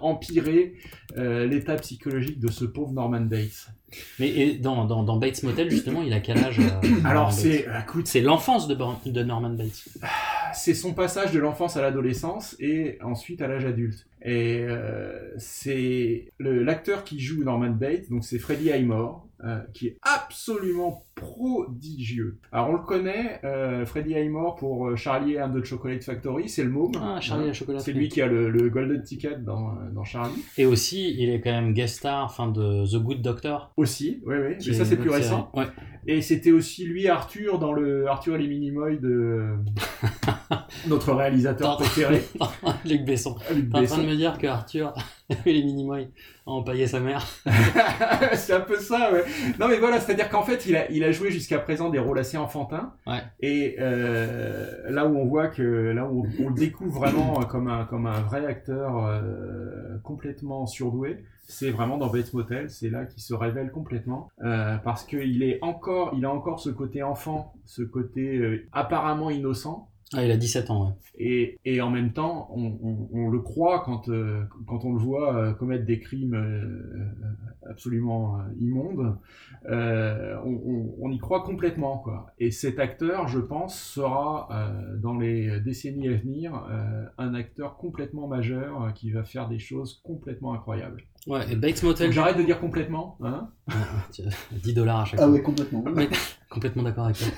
[0.00, 0.74] empirer
[1.16, 3.68] l'état psychologique de ce pauvre Norman Bates.
[4.18, 7.66] Mais et dans, dans, dans Bates Motel, justement, il a quel âge euh, Alors c'est,
[7.82, 9.88] écoute, C'est l'enfance de, Norman Bates.
[10.52, 14.06] c'est son passage de l'enfance à l'adolescence et ensuite à l'âge adulte.
[14.22, 19.98] Et euh, c'est l'acteur qui joue Norman Bates, donc c'est Freddie Highmore, euh, qui est
[20.02, 22.38] absolument prodigieux.
[22.52, 26.62] Alors on le connaît, euh, Freddie Highmore pour euh, Charlie and the Chocolate Factory, c'est
[26.62, 26.92] le môme.
[27.00, 29.90] Ah, Charlie et la Chocolate C'est lui qui a le, le Golden Ticket dans, euh,
[29.92, 30.42] dans Charlie.
[30.56, 33.72] Et aussi, il est quand même guest star enfin, de The Good Doctor.
[33.76, 34.54] Aussi, oui, oui.
[34.66, 35.50] Mais ça c'est plus récent.
[35.54, 35.66] Ouais.
[36.06, 39.56] Et c'était aussi lui Arthur dans le Arthur et les Minimoys de
[40.88, 42.22] notre réalisateur préféré.
[42.86, 43.36] Luc Besson.
[43.54, 44.94] Luc T'es en train de me dire que Arthur
[45.46, 46.08] et les Minimoys
[46.46, 47.26] ont empaillé sa mère.
[48.34, 49.24] c'est un peu ça, ouais.
[49.58, 52.18] Non, mais voilà, c'est-à-dire qu'en fait, il a, il a joué jusqu'à présent des rôles
[52.18, 52.92] assez enfantins.
[53.06, 53.22] Ouais.
[53.40, 57.68] Et euh, là où on voit que, là où on, on le découvre vraiment comme
[57.68, 63.06] un, comme un vrai acteur euh, complètement surdoué, c'est vraiment dans Bates Motel, c'est là
[63.06, 67.54] qu'il se révèle complètement, euh, parce qu'il est encore, il a encore ce côté enfant,
[67.64, 70.92] ce côté euh, apparemment innocent, Ah, il a 17 ans, ouais.
[71.18, 74.98] et, et en même temps, on, on- on le croit quand, euh, quand on le
[74.98, 79.18] voit euh, commettre des crimes euh, absolument euh, immondes.
[79.68, 82.28] Euh, on, on- on y croit complètement, quoi.
[82.38, 87.76] Et cet acteur, je pense, sera euh, dans les décennies à venir euh, un acteur
[87.76, 91.02] complètement majeur euh, qui va faire des choses complètement incroyables.
[91.26, 92.12] Ouais, et Bates Motel.
[92.12, 93.74] J'arrête de dire complètement, hein Ouais,
[94.10, 94.22] tu-
[94.62, 95.32] 10 dollars à chaque Ah fois.
[95.32, 95.84] ouais, complètement.
[95.94, 96.08] Mais-
[96.50, 97.28] complètement d'accord avec toi.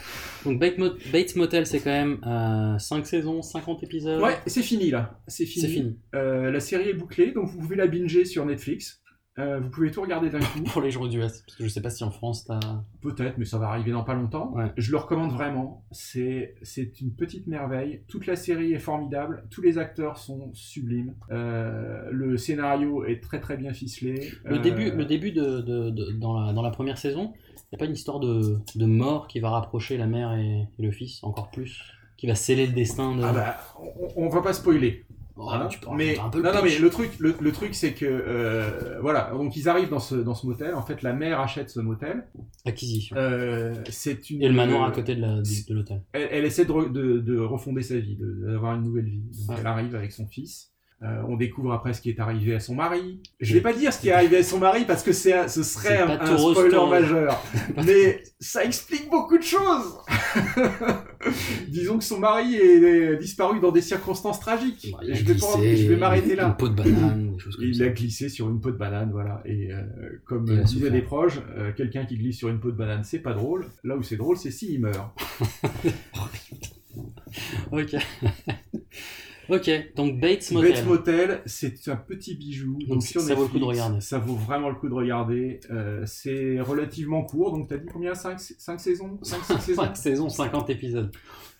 [0.44, 4.20] Donc Bates, Mo- Bates Motel, c'est quand même 5 saisons, 50 épisodes.
[4.22, 5.20] Ouais, c'est fini là.
[5.26, 5.66] C'est fini.
[5.66, 5.98] C'est fini.
[6.14, 9.02] Euh, la série est bouclée, donc vous pouvez la binger sur Netflix.
[9.40, 10.62] Euh, vous pouvez tout regarder d'un coup.
[10.72, 12.60] Pour les jours du Est, parce que je sais pas si en France t'as.
[13.00, 14.54] Peut-être, mais ça va arriver dans pas longtemps.
[14.76, 15.84] Je le recommande vraiment.
[15.90, 18.02] C'est c'est une petite merveille.
[18.08, 19.44] Toute la série est formidable.
[19.50, 21.14] Tous les acteurs sont sublimes.
[21.30, 24.30] Euh, le scénario est très très bien ficelé.
[24.44, 27.62] Le Euh, début, le début de, de- de- dans, la, dans la première saison, il
[27.72, 30.82] n'y a pas une histoire de, de mort qui va rapprocher la mère et, et
[30.82, 31.80] le fils encore plus
[32.16, 33.22] Qui va sceller le destin de.
[33.22, 33.56] Ah bah,
[34.16, 35.04] on, on va pas spoiler.
[35.42, 37.74] Oh, Hein, tu peux mais un peu non, non, mais le truc, le, le truc,
[37.74, 40.74] c'est que euh, voilà, donc ils arrivent dans ce dans ce motel.
[40.74, 42.26] En fait, la mère achète ce motel.
[42.66, 43.16] Acquisition.
[43.16, 44.42] Euh, c'est une.
[44.42, 46.02] Et le manoir à côté de la- de- de l'hôtel.
[46.12, 49.22] Elle, elle essaie de, re- de, de refonder sa vie, de- d'avoir une nouvelle vie.
[49.46, 49.56] Donc Ouais.
[49.60, 50.66] elle arrive avec son fils.
[51.02, 53.22] Euh, on découvre après ce qui est arrivé à son mari.
[53.40, 55.62] Je vais pas dire ce qui est arrivé à son mari parce que c'est ce
[55.62, 57.42] serait un, un spoiler majeur.
[57.86, 59.96] Mais ça explique beaucoup de choses.
[61.68, 64.94] Disons que son mari est, disparu dans des circonstances tragiques.
[64.98, 66.48] a je vais, glissé je vais m'arrêter là.
[66.48, 67.84] une peau de banane, des choses comme Il ça.
[67.84, 69.42] a glissé sur une peau de banane, voilà.
[69.44, 69.82] Et euh,
[70.24, 73.18] comme Il disaient des proches, euh, quelqu'un qui glisse sur une peau de banane, c'est
[73.18, 73.66] pas drôle.
[73.84, 75.10] Là où c'est drôle, c'est s'il meurt.
[77.72, 77.94] Ok.
[79.50, 80.72] ok, donc Bates Motel.
[80.72, 82.78] Bates Motel, c'est un petit bijou.
[82.88, 84.00] Donc, ça vaut le coup de regarder.
[84.00, 85.60] Ça vaut vraiment le coup de regarder.
[85.70, 87.52] Euh, c'est relativement court.
[87.52, 88.14] Donc, t'as dit combien?
[88.14, 89.18] 5, saisons?
[89.22, 89.82] 5, 6 saisons?
[89.82, 91.10] 5 saisons, 50 épisodes.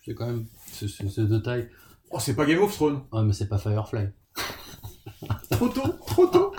[0.05, 0.47] C'est quand même.
[0.73, 1.69] C'est de taille.
[2.11, 3.03] Oh, c'est pas Game of Thrones.
[3.13, 4.09] Ouais, mais c'est pas Firefly.
[5.51, 6.53] Trop tôt Trop tôt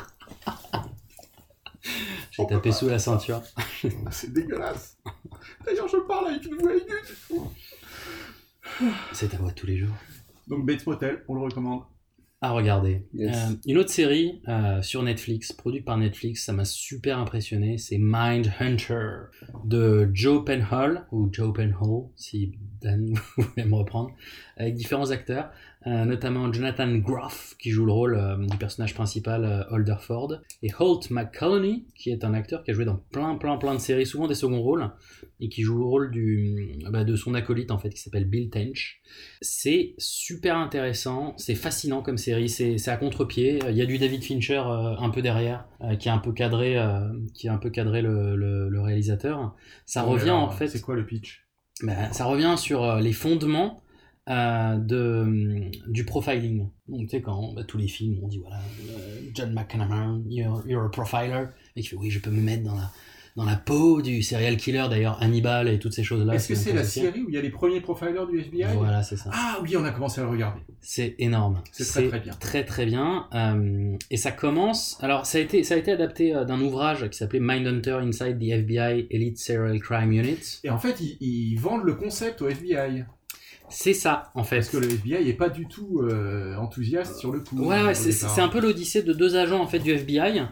[2.32, 3.42] J'ai tapé sous la ceinture.
[4.12, 4.98] C'est dégueulasse.
[5.66, 7.02] D'ailleurs, je parle avec une voix aiguë.
[9.12, 9.96] C'est ta voix tous les jours.
[10.48, 11.82] Donc, Bates Motel, on le recommande.
[12.42, 13.06] à regarder.
[13.14, 13.36] Yes.
[13.36, 18.00] Euh, une autre série euh, sur Netflix, produite par Netflix, ça m'a super impressionné, c'est
[18.00, 19.30] Mindhunter
[19.64, 24.12] de Joe Penhall, ou Joe Penhall, si Dan voulait me reprendre,
[24.58, 25.50] avec différents acteurs,
[25.88, 30.70] euh, notamment Jonathan Groff, qui joue le rôle euh, du personnage principal euh, Alderford, et
[30.78, 34.06] Holt McCallany, qui est un acteur qui a joué dans plein plein plein de séries,
[34.06, 34.90] souvent des seconds rôles,
[35.40, 38.50] et qui joue le rôle du, bah, de son acolyte en fait, qui s'appelle Bill
[38.50, 39.02] Tench.
[39.42, 43.60] C'est super intéressant, c'est fascinant comme série, c'est à contre-pied.
[43.70, 46.32] Il y a du David Fincher euh, un peu derrière, euh, qui a un peu
[46.32, 49.56] cadré, euh, qui a un peu cadré le, le- le réalisateur.
[49.86, 50.68] Ça Ouais, revient alors, en fait.
[50.68, 51.44] C'est quoi le pitch?
[51.84, 53.82] Ben, ça revient sur euh, les fondements
[54.30, 56.70] euh, de, hum, du profiling.
[56.88, 60.64] Donc, tu sais, quand bah, tous les films, on dit voilà, euh, John McNamara, you're,
[60.68, 62.92] you're a profiler, et qui fait oui, je peux me mettre dans la,
[63.36, 66.36] dans la peau du serial killer, d'ailleurs, Hannibal et toutes ces choses-là.
[66.36, 69.04] Est-ce que c'est la série où il y a les premiers profilers du FBI Voilà,
[69.04, 69.30] c'est ça.
[69.34, 70.60] Ah oui, on a commencé à le regarder.
[70.82, 71.62] C'est énorme.
[71.72, 72.34] C'est très, très bien.
[72.34, 73.28] Très très bien.
[73.34, 74.98] Euh, et ça commence.
[75.02, 78.40] Alors ça a été ça a été adapté euh, d'un ouvrage qui s'appelait Mindhunter Inside
[78.40, 80.60] the FBI Elite Serial Crime Unit.
[80.64, 83.06] Et en fait, ils, ils vendent le concept au FBI.
[83.72, 84.58] C'est ça, en fait.
[84.58, 87.58] Parce que le FBI n'est pas du tout euh, enthousiaste sur le coup.
[87.64, 88.30] Ouais, ouais, c'est départ.
[88.30, 90.44] c'est un peu l'odyssée de deux agents en fait du FBI.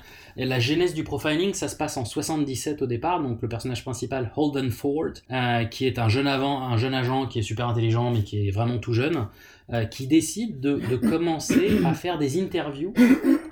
[0.42, 3.22] Et la genèse du profiling, ça se passe en 77 au départ.
[3.22, 7.28] Donc le personnage principal, Holden Ford, euh, qui est un jeune, avant, un jeune agent
[7.28, 9.28] qui est super intelligent mais qui est vraiment tout jeune,
[9.74, 12.94] euh, qui décide de, de commencer à faire des interviews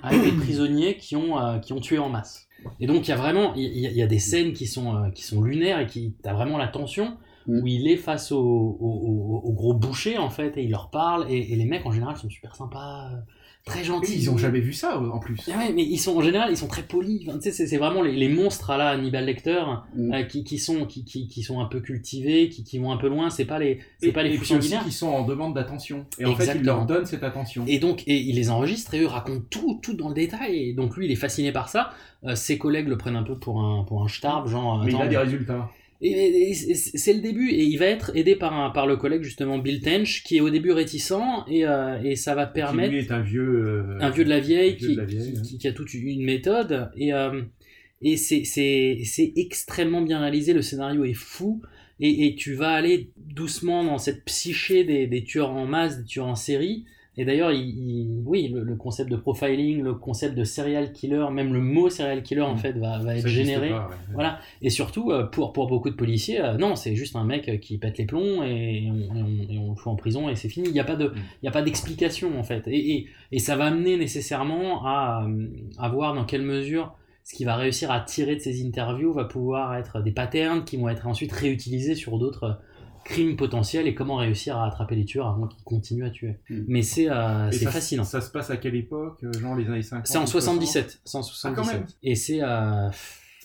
[0.02, 2.48] avec des prisonniers qui ont, euh, qui ont tué en masse.
[2.80, 4.66] Et donc il y a vraiment, il y, a- il y a des scènes qui
[4.66, 8.32] sont, euh, qui sont lunaires et qui, t'as vraiment la tension où il est face
[8.32, 8.40] au, au,
[8.80, 11.92] au- au gros boucher en fait et il leur parle et, et les mecs en
[11.92, 13.10] général sont super sympas,
[13.64, 14.14] très gentils.
[14.14, 15.38] Ils ont jamais vu ça en plus.
[15.52, 17.26] Ah ouais, mais ils sont en général, ils sont très polis.
[17.26, 19.62] Enfin, tu sais, c'est, vraiment les, les monstres à la Hannibal Lecter
[19.98, 22.96] euh, qui, qui sont qui, qui, qui sont un peu cultivés, qui, qui vont un
[22.96, 23.30] peu loin.
[23.30, 24.84] C'est pas les c'est pas les sanguinaires.
[24.84, 26.06] qui sont en demande d'attention.
[26.18, 27.64] Et en fait, ils leur donnent cette attention.
[27.66, 30.70] Et donc, et il les enregistre et eux racontent tout, tout dans le détail.
[30.70, 31.90] Et donc lui, il est fasciné par ça.
[32.24, 34.82] Euh, ses collègues le prennent un peu pour un pour un starb, genre.
[34.84, 35.70] Mais il a des résultats.
[36.00, 39.58] Et, c'est le début, et il va être aidé par, un, par le collègue justement
[39.58, 41.12] Bill Tench, qui est au début réticent,
[41.48, 42.90] et, euh, et ça va permettre...
[42.90, 43.42] Qui lui est un vieux.
[43.42, 45.42] euh, un vieux de la vieille, vieux qui, de la vieille, qui- ouais.
[45.42, 47.42] qui- qui a toute une méthode, et, euh,
[48.02, 51.62] et c'est- c'est c'est extrêmement bien réalisé, le scénario est fou,
[51.98, 56.04] et, et tu vas aller doucement dans cette psyché des, des tueurs en masse, des
[56.04, 56.84] tueurs en série,
[57.18, 61.26] et d'ailleurs, il, il- oui, le, le concept de profiling, le concept de serial killer,
[61.32, 63.28] même le mot serial killer en fait va, va être Mm.
[63.28, 63.68] Généré.
[63.70, 63.94] pas, ouais.
[64.14, 64.38] Voilà.
[64.62, 67.56] Et surtout, euh, pour, pour beaucoup de policiers, euh, non, c'est juste un mec euh,
[67.58, 70.36] qui pète les plombs et on, et on, et on le fout en prison et
[70.36, 70.68] c'est fini.
[70.68, 72.62] Il n'y a pas de, il y a pas d'explication en fait.
[72.68, 75.26] Et, et, ça va amener nécessairement à,
[75.78, 79.24] à voir dans quelle mesure ce qui va réussir à tirer de ces interviews va
[79.24, 82.58] pouvoir être des patterns qui vont être ensuite réutilisés sur d'autres
[83.08, 86.36] crimes potentiels et comment réussir à attraper les tueurs avant qu'ils continuent à tuer.
[86.50, 88.04] Mais c'est euh, Et c'est ça- fascinant.
[88.04, 90.56] Ça se passe à quelle époque euh, Genre les années 50 C'est en 60?
[90.60, 91.00] 77.
[91.04, 91.74] C'est en Ah, quand 77.
[91.80, 91.86] même.
[92.02, 92.38] Et c'est.
[92.42, 92.88] euh,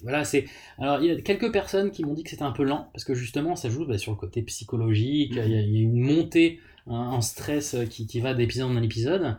[0.03, 0.45] voilà, c'est.
[0.79, 3.05] Alors, il y a quelques personnes qui m'ont dit que c'était un peu lent, parce
[3.05, 5.81] que justement, ça joue bah, sur le côté psychologique, il y, a- il y a
[5.81, 9.37] une montée hein, en stress euh, qui, qui va d'épisode en épisode.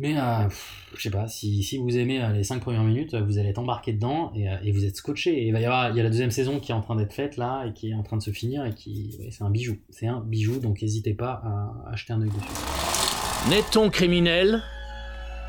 [0.00, 0.48] Mais euh,
[0.96, 3.58] je sais pas, si, si vous aimez euh, les 5 premières minutes, vous allez être
[3.58, 5.42] embarqué dedans et, euh, et vous êtes scotché.
[5.42, 6.96] Et il va y avoir, il y a la deuxième saison qui est en train
[6.96, 9.44] d'être faite là et qui est en train de se finir et qui, ouais, c'est
[9.44, 9.76] un bijou.
[9.90, 13.50] C'est un bijou, donc n'hésitez pas à acheter un œil dessus.
[13.50, 14.62] N'est-on criminel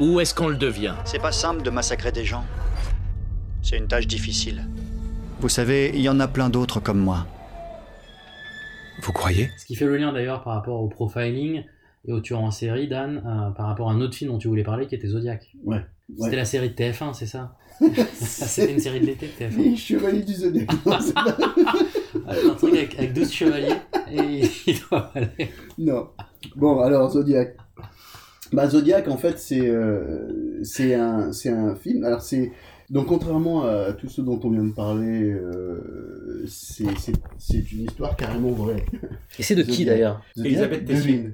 [0.02, 0.96] ou est-ce qu'on le devient?
[1.06, 2.44] C'est pas simple de massacrer des gens.
[3.62, 4.68] C'est une tâche difficile.
[5.40, 7.26] Vous savez, il y en a plein d'autres comme moi.
[9.02, 9.50] Vous croyez?
[9.58, 11.64] Ce qui fait le lien d'ailleurs par rapport au profiling
[12.06, 14.48] et au tueur en série, Dan, euh, par rapport à un autre film dont tu
[14.48, 15.50] voulais parler qui était Zodiac.
[15.64, 15.82] Ouais.
[16.18, 16.36] C'était Ouais.
[16.36, 17.56] la série de TF1, c'est ça
[18.14, 19.58] C'était une série de l'été de TF1.
[19.58, 20.70] Les chevaliers du Zodiac.
[20.86, 21.00] Non, pas-
[22.28, 23.76] un truc avec, avec deux chevaliers
[24.12, 25.50] et ils doivent aller.
[25.78, 26.10] Non.
[26.56, 27.56] Bon, alors Zodiac.
[28.52, 30.62] Bah, Zodiac, en fait, c'est euh,
[30.94, 32.04] un, c'est un film.
[32.04, 32.52] Alors, c'est.
[32.92, 36.84] Donc, contrairement à tout ce dont on vient de parler, euh, c'est
[37.72, 38.86] une histoire carrément vraie.
[39.40, 41.14] Et c'est de qui, d'ailleurs Elisabeth Tessier.
[41.14, 41.34] devine.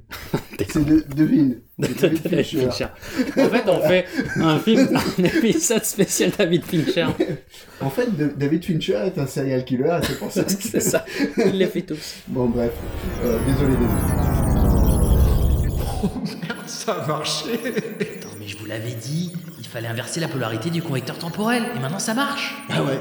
[0.70, 1.62] C'est de, devine.
[1.80, 2.60] David Fincher.
[2.70, 2.88] Fincher.
[3.38, 7.08] En fait, on fait un film, un épisode spécial David Fincher.
[7.82, 10.44] En fait, David Fincher est un serial killer, et c'est pour ça.
[10.44, 11.06] que- C'est ça.
[11.38, 12.18] Il les fait tous.
[12.28, 12.72] Bon, bref.
[13.24, 13.88] Euh, désolé, désolé.
[16.66, 19.32] Ça a marché Attends, mais je vous l'avais dit,
[19.68, 23.00] il fallait inverser la polarité du convecteur temporel, et maintenant ça marche Ah ouais.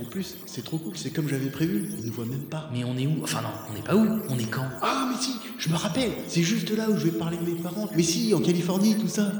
[0.00, 1.88] En plus, c'est trop cool, c'est comme j'avais prévu.
[1.98, 2.68] Ils ne voient même pas.
[2.72, 3.20] Mais on est où?
[3.22, 4.64] Enfin non, on n'est pas où On est quand?
[4.80, 6.10] Ah, mais si, je me rappelle.
[6.28, 7.88] C'est juste là où je vais parler de mes parents.
[7.96, 9.32] Mais si, en Californie, tout ça.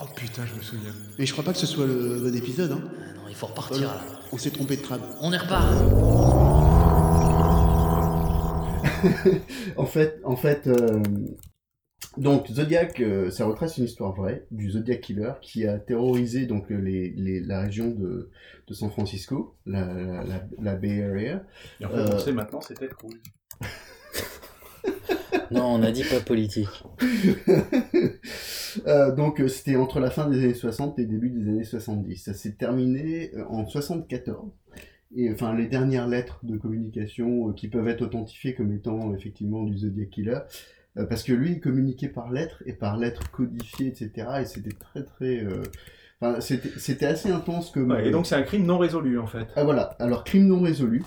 [0.00, 0.92] Oh putain, je me souviens.
[1.18, 2.80] Mais je crois pas que ce soit le bon épisode, hein.
[3.16, 4.00] Non, il faut repartir là.
[4.32, 5.02] On s'est trompé de trame.
[5.20, 5.66] On est repart
[9.76, 11.02] en fait, en fait, euh,
[12.16, 16.70] donc Zodiac, euh, ça retrace une histoire vraie du Zodiac Killer qui a terrorisé donc
[16.70, 18.30] les, les- la région de,
[18.66, 21.44] de San Francisco, la, la, la- la Bay Area.
[21.80, 23.14] Et en fait, Euh, on sait maintenant, c'est tête rouge.
[25.50, 26.68] Non, on a dit pas politique.
[28.86, 32.16] Euh, donc euh, c'était entre la fin des années 60 et début des années 70.
[32.16, 34.50] Ça s'est terminé euh, en 74.
[35.16, 39.64] Et enfin les dernières lettres de communication euh, qui peuvent être authentifiées comme étant effectivement
[39.64, 40.38] du Zodiac Killer.
[40.98, 44.26] Euh, parce que lui, il communiquait par lettres et par lettres codifiées, etc.
[44.40, 45.44] Et c'était très très...
[45.44, 45.62] euh,
[46.20, 47.92] Enfin, c'était assez intense comme...
[47.92, 49.46] Ouais, et donc c'est un crime non résolu en fait.
[49.54, 51.04] Ah voilà, alors crime non résolu.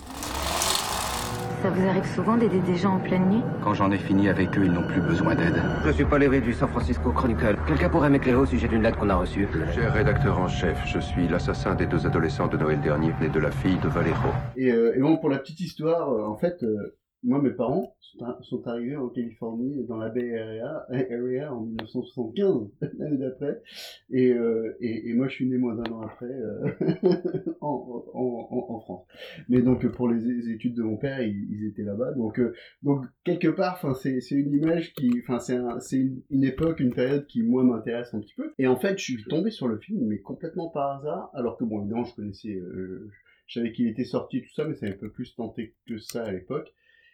[1.62, 3.42] Ça vous arrive souvent d'aider des gens en pleine nuit?
[3.62, 5.62] Quand j'en ai fini avec eux, ils n'ont plus besoin d'aide.
[5.84, 7.58] Je suis Paul Everett du San Francisco Chronicle.
[7.68, 9.46] Quelqu'un pourrait m'éclairer au sujet d'une lettre qu'on a reçue?
[9.74, 13.38] Cher rédacteur en chef, je suis l'assassin des deux adolescents de Noël dernier et de
[13.38, 14.30] la fille de Valero.
[14.56, 17.96] Et, euh, et bon, pour la petite histoire, euh, en fait, euh, moi, mes parents
[18.00, 23.62] sont, ar- sont arrivés en Californie, dans la Bay Area, area en 1975, l'année d'après.
[24.10, 26.72] Et, euh, et, et moi, je suis né moins d'un an après euh,
[27.60, 29.06] en, en, en, France.
[29.48, 32.12] Mais donc, pour les, études de mon père, ils, étaient là-bas.
[32.12, 36.92] Donc, euh, donc quelque part, c'est une image qui, c'est un, une, une époque, une
[36.92, 38.52] période qui moi m'intéresse un petit peu.
[38.58, 41.64] Et en fait, je suis tombé sur le film, mais complètement par hasard, alors que
[41.64, 42.54] bon, évidemment, je connaissais.
[42.54, 43.10] Euh,
[43.46, 45.98] je savais qu'il était sorti, tout ça, mais ça avait un peu plus tenté que
[45.98, 46.72] ça à l'époque.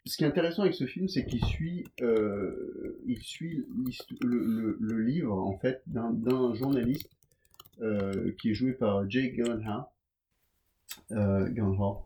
[0.08, 3.66] Ce qui est intéressant avec ce film, c'est qu'il suit, euh, il suit
[4.22, 7.10] le, le, le livre, en fait, d'un journaliste
[7.82, 9.84] euh, qui est joué par Jake Gyllenhaal.
[11.12, 11.96] Euh, Gyllenhaal.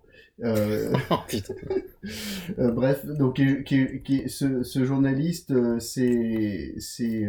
[0.43, 0.93] Euh,
[2.59, 7.25] euh, bref, donc qui, qui- qui- ce, ce journaliste, euh, c'est, c'est,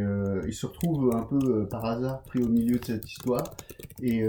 [0.48, 3.44] il se retrouve un peu par hasard pris au milieu de cette histoire
[4.02, 4.24] et,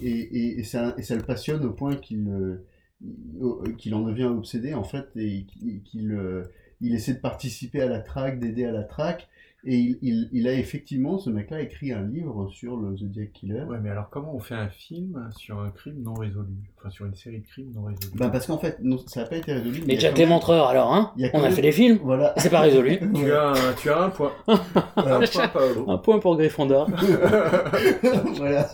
[0.00, 2.60] et, et, et ça, le passionne au point qu'il, il-
[3.78, 5.44] qu'il en devient obsédé en fait et
[5.84, 6.44] qu'il, euh,
[6.80, 9.28] il essaie de participer à la traque, d'aider à la traque
[9.68, 13.62] et il, il, il a effectivement, ce mec-là, écrit un livre sur le Zodiac Killer.
[13.62, 16.54] Ouais, mais alors comment on fait un film sur un crime non résolu?
[16.78, 18.14] Enfin, sur une série de crimes non résolus?
[18.14, 19.82] Bah parce qu'en fait, non, ça n'a pas été résolu.
[19.84, 21.12] Mais Jack Léventreur, alors, hein?
[21.20, 21.98] a On a fait des films.
[22.04, 22.32] Voilà.
[22.36, 23.00] C'est pas résolu.
[23.16, 24.32] Tu as un, tu as un point.
[24.46, 25.90] un point, Paolo.
[25.90, 26.88] Un point pour Gryffondor.
[28.36, 28.68] voilà.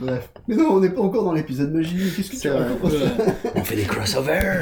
[0.00, 0.30] Bref.
[0.48, 2.10] Mais non, on n'est pas encore dans l'épisode magie.
[2.16, 2.92] Qu'est-ce que tu racontes
[3.54, 4.60] On fait des crossovers.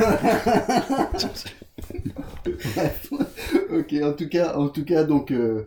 [2.44, 3.10] Bref.
[3.70, 5.64] ok, en tout cas, en tout cas, donc, euh,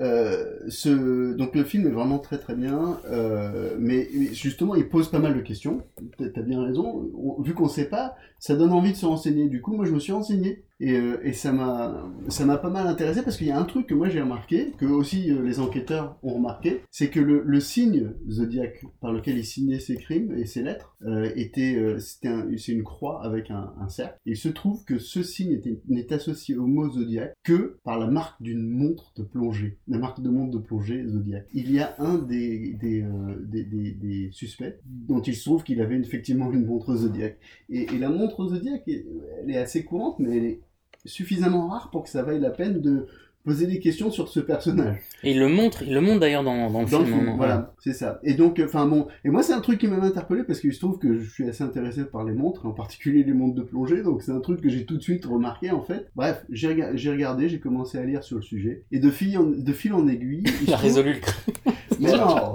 [0.00, 5.10] euh, ce, donc le film est vraiment très très bien, euh, mais justement, il pose
[5.10, 5.82] pas mal de questions.
[6.18, 7.10] T'as t'as bien raison.
[7.14, 9.48] On- vu qu'on sait pas, ça donne envie de se renseigner.
[9.48, 13.22] Du coup, moi, je me suis renseigné et, euh, et ça m'a pas mal intéressé
[13.22, 16.18] parce qu'il y a un truc que moi j'ai remarqué, que aussi euh, les enquêteurs
[16.24, 20.62] ont remarqué, c'est que le, signe zodiaque par lequel il signait ses crimes et ses
[20.62, 24.18] lettres euh, était c'était c'est une croix avec un, cercle.
[24.26, 28.42] Il se trouve que ce signe n'est associé au mot zodiaque que par la marque
[28.42, 31.46] d'une montre de plongée, la marque de montre de plongée zodiaque.
[31.54, 33.04] Il y a un des des,
[33.44, 37.38] des, suspects dont il se trouve qu'il avait effectivement une montre zodiaque.
[37.68, 38.42] Et, et la montre
[38.86, 39.06] est-
[39.42, 40.60] elle est assez courante, mais elle est
[41.04, 43.06] suffisamment rare pour que ça vaille la peine de
[43.44, 44.96] poser des questions sur ce personnage.
[45.24, 47.18] Et il le montre, il le montre d'ailleurs dans, dans le Dans le film.
[47.18, 48.20] film, hein, voilà, c'est ça.
[48.22, 50.72] Et donc, euh, enfin bon, et moi c'est un truc qui m'avait interpellé parce qu'il
[50.72, 53.62] se trouve que je suis assez intéressé par les montres, en particulier les montres de
[53.62, 56.06] plongée, donc c'est un truc que j'ai tout de suite remarqué en fait.
[56.14, 59.36] Bref, j'ai rega- j'ai regardé, j'ai commencé à lire sur le sujet, et de fil
[59.38, 60.44] en, de fil en aiguille...
[60.62, 61.54] il a trouve- résolu le crime.
[62.00, 62.54] Mais non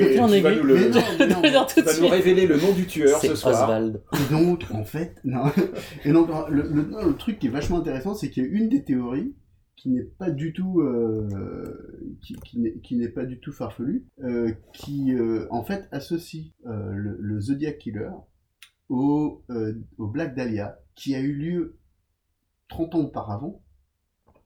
[0.00, 0.56] Et tu en vas aiguille.
[0.56, 1.36] nous le- Mais non, mais non.
[1.36, 3.34] Je vais dire tout Tu de vas nous révéler le nom du tueur C'est ce
[3.36, 3.54] soir.
[3.68, 4.00] Oswald.
[4.14, 5.42] Et donc, en fait, non.
[6.04, 8.82] Et donc, le, le truc qui est vachement intéressant, c'est qu'il y a une des
[8.82, 9.34] théories
[9.80, 12.34] qui n'est pas du tout, euh, qui,
[12.82, 17.40] qui n'est- pas du tout farfelue, euh, qui euh, en fait associe euh, le, le
[17.40, 18.10] Zodiac Killer
[18.88, 19.44] au,
[19.98, 21.78] au Black Dahlia, qui a eu lieu
[22.70, 23.62] 30 ans auparavant,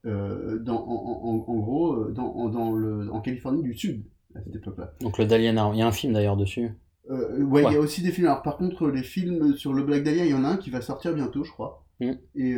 [0.04, 4.56] dans, en, en- en gros, dans, en- dans le, en Californie du Sud, à cette
[4.56, 4.92] époque-là.
[5.00, 5.50] Donc le Dahlia.
[5.72, 6.70] Il y a un film d'ailleurs dessus.
[7.08, 8.26] Ouais, il y a aussi des films.
[8.26, 10.70] Alors, par contre, les films sur le Black Dahlia, il y en a un qui
[10.70, 11.86] va sortir bientôt, je crois.
[12.00, 12.12] Mm.
[12.36, 12.54] Et,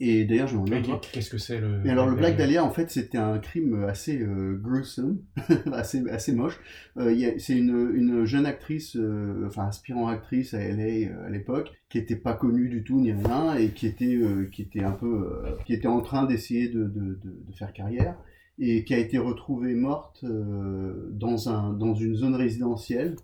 [0.00, 1.00] et d'ailleurs, Mais le voir.
[1.00, 1.80] Qu'est-ce que c'est le.
[1.86, 5.20] Et alors, le Black Dahlia, en fait, c'était un crime assez euh, gruesome,
[5.72, 6.58] assez, assez moche.
[6.96, 11.98] Euh, c'est une, une jeune actrice, euh, enfin, aspirant actrice à LA à l'époque, qui
[11.98, 14.18] était pas connue du tout ni rien, et qui était,
[14.50, 15.30] qui était un peu,
[15.64, 18.16] qui était en train d'essayer de, de, de, de faire carrière,
[18.58, 23.14] et qui a été retrouvée morte dans, un, dans une zone résidentielle.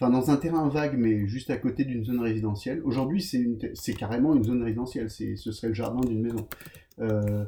[0.00, 2.80] Enfin, dans un terrain vague, mais juste à côté d'une zone résidentielle.
[2.84, 5.10] Aujourd'hui, c'est carrément une zone résidentielle.
[5.10, 6.48] Ce serait le jardin d'une maison.
[7.00, 7.44] Euh,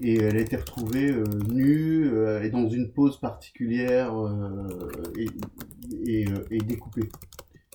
[0.00, 4.12] et elle a été retrouvée euh, nue euh, et dans une pose particulière
[5.16, 5.26] et,
[6.06, 7.08] et, et découpée.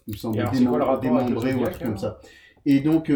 [0.08, 0.38] Il me semble
[1.02, 2.20] démembrée ou un truc comme ça.
[2.66, 3.10] Et donc,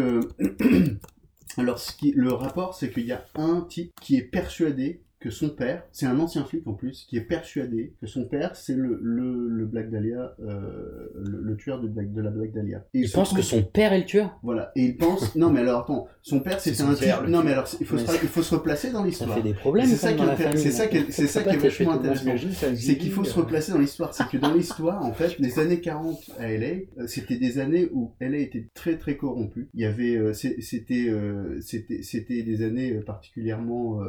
[1.58, 5.30] alors ce qui, le rapport, c'est qu'il y a un type qui est persuadé que
[5.30, 8.74] son père, c'est un ancien flic en plus, qui est persuadé que son père, c'est
[8.74, 12.84] le, le, le Black Dahlia, euh, le, le tueur de, Black- de la Black Dahlia.
[12.94, 14.38] Et Il se pense que son père est le tueur?
[14.42, 15.34] Voilà, et il pense.
[15.36, 17.44] Non, mais alors attends, son père C'est c'était un père, le Non, tueur.
[17.44, 19.34] mais alors il faut, se, il faut se replacer dans l'histoire.
[19.34, 22.36] fait des problèmes, C'est ça qui est c'est ça qui est, ça vachement intéressant.
[22.52, 23.42] ça C'est qu'il faut se euh.
[23.42, 24.12] replacer dans l'histoire.
[24.14, 26.66] C'est que dans l'histoire, en fait, les années 40 à LA,
[26.98, 29.68] euh, c'était des années où LA était très très corrompue.
[29.74, 34.00] Il y avait, euh, c'était, euh, c'était, c'était des années euh, particulièrement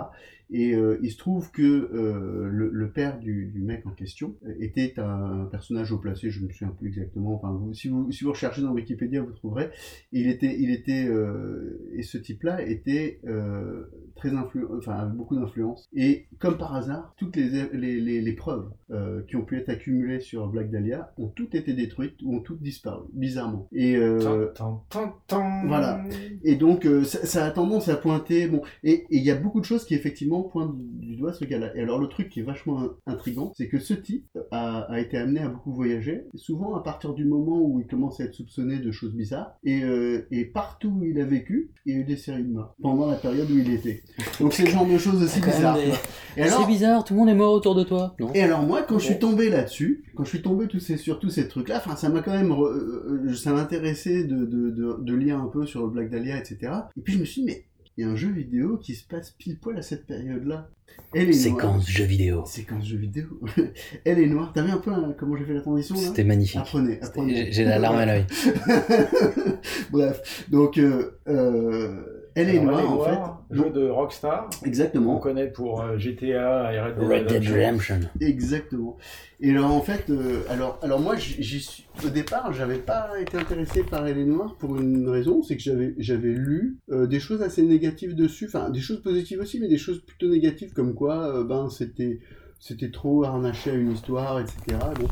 [0.54, 4.36] Et euh, il se trouve que euh, le, le père du, du mec en question
[4.60, 7.34] était un personnage haut placé, je ne me souviens plus exactement.
[7.34, 9.70] Enfin, vous- si, vous, si vous recherchez dans Wikipédia, vous trouverez.
[10.12, 13.84] Et il était, il était, euh, et ce type-là était euh,
[14.14, 15.88] très influent, enfin avec beaucoup d'influence.
[15.94, 19.70] Et comme par hasard, toutes les, les, les, les preuves euh, qui ont pu être
[19.70, 23.68] accumulées sur Black Dahlia ont toutes été détruites ou ont toutes disparu, bizarrement.
[23.72, 25.66] Et euh, Tan, tan, tan.
[25.66, 26.04] voilà.
[26.44, 28.48] Et donc, euh, ça, ça a tendance à pointer.
[28.48, 31.74] Bon, et il y a beaucoup de choses qui, effectivement, pointent du doigt ce gars-là.
[31.76, 35.00] Et alors, le truc qui est vachement in- intriguant, c'est que ce type a, a
[35.00, 38.34] été amené à beaucoup voyager, souvent à partir du moment où il commence à être
[38.34, 39.54] soupçonné de choses bizarres.
[39.64, 42.52] Et, euh, et partout où il a vécu, il y a eu des séries de
[42.52, 44.02] morts pendant la période où il était.
[44.40, 45.76] Donc, c'est le genre de choses aussi bizarres.
[45.76, 45.96] des- quoi.
[46.36, 48.14] Et alors, C'est bizarre, tout le monde est mort autour de toi.
[48.20, 48.30] Non.
[48.34, 51.18] et alors moi, quand je suis tombé là-dessus, quand je suis tombé tous ces, sur
[51.18, 54.70] tous ces trucs-là, enfin ça m'a quand même, re- euh, euh, ça m'intéressait de, de,
[54.70, 56.58] de, de lire un peu sur le Black Dahlia, etc.
[56.96, 57.64] Et puis je me suis dit, mais
[57.96, 60.68] il y a un jeu vidéo qui se passe pile poil à cette période-là.
[61.14, 61.60] Elle est noire.
[61.60, 62.44] Séquence jeu vidéo.
[62.46, 63.26] Séquence jeu vidéo.
[64.04, 64.52] Elle est noire.
[64.54, 66.60] T'as vu un peu hein, comment j'ai fait la transition C'était magnifique.
[66.60, 67.34] Apprenez, apprenez.
[67.46, 68.26] J'ai- j'ai la larme à l'œil.
[69.90, 73.56] Bref, donc euh, euh, Elle est noire en fait.
[73.56, 74.48] Jeu de Rockstar.
[74.64, 75.16] Exactement.
[75.16, 78.00] On connaît pour euh, GTA et Red Dead Red Dead Redemption.
[78.20, 78.96] Exactement.
[79.44, 83.10] Et alors en fait, euh, alors, alors moi, j'y j'y suis, au départ, j'avais pas
[83.20, 87.08] été intéressé par Elle est noire pour une raison, c'est que j'avais j'avais lu euh,
[87.08, 90.72] des choses assez négatives dessus, enfin des choses positives aussi, mais des choses plutôt négatives
[90.72, 92.20] comme quoi, euh, ben c'était
[92.60, 94.78] c'était trop harnaché à une histoire, etc.
[95.00, 95.08] Bon,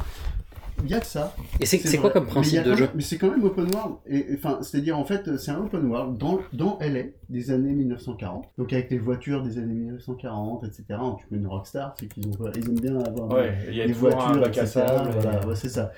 [0.84, 1.34] il y a que ça.
[1.60, 2.88] Et c'est- quoi comme principe de jeu?
[2.94, 3.94] Mais c'est quand même open world.
[4.06, 7.72] Et, et, enfin, c'est-à-dire en fait, c'est un open world dans, dans LA des années
[7.72, 8.46] 1940.
[8.58, 10.84] Donc avec les voitures des années 1940, etc.
[11.18, 14.66] Tu connais Rockstar, c'est qu'ils ont, ils aiment bien avoir des- Ouais, voitures, etc.
[14.66, 15.92] sable, Voilà, et- ouais, c'est ça.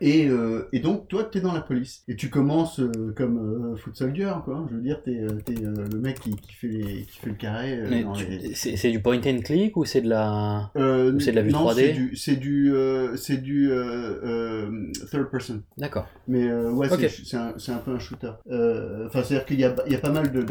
[0.00, 3.76] Et, euh, et donc toi, t'es dans la police et tu commences euh, comme euh,
[3.76, 4.66] foot soldier, quoi.
[4.70, 7.28] Je veux dire, t'es, euh, t'es euh, le mec qui, qui fait les, qui fait
[7.30, 7.78] le carré.
[7.78, 11.20] euh, tu- les- c'est c'est du point and click ou c'est de la euh, ou
[11.20, 14.92] c'est de la vue non, 3D c'est du, c'est du, euh, c'est du euh, euh,
[15.10, 15.62] third person.
[15.78, 16.06] D'accord.
[16.28, 16.98] Mais euh, ouais, Ok.
[17.00, 18.32] c'est, c'est un, c'est un peu un shooter.
[18.50, 20.42] Euh, Enfin, c'est-à-dire qu'il y a, il y a pas mal de,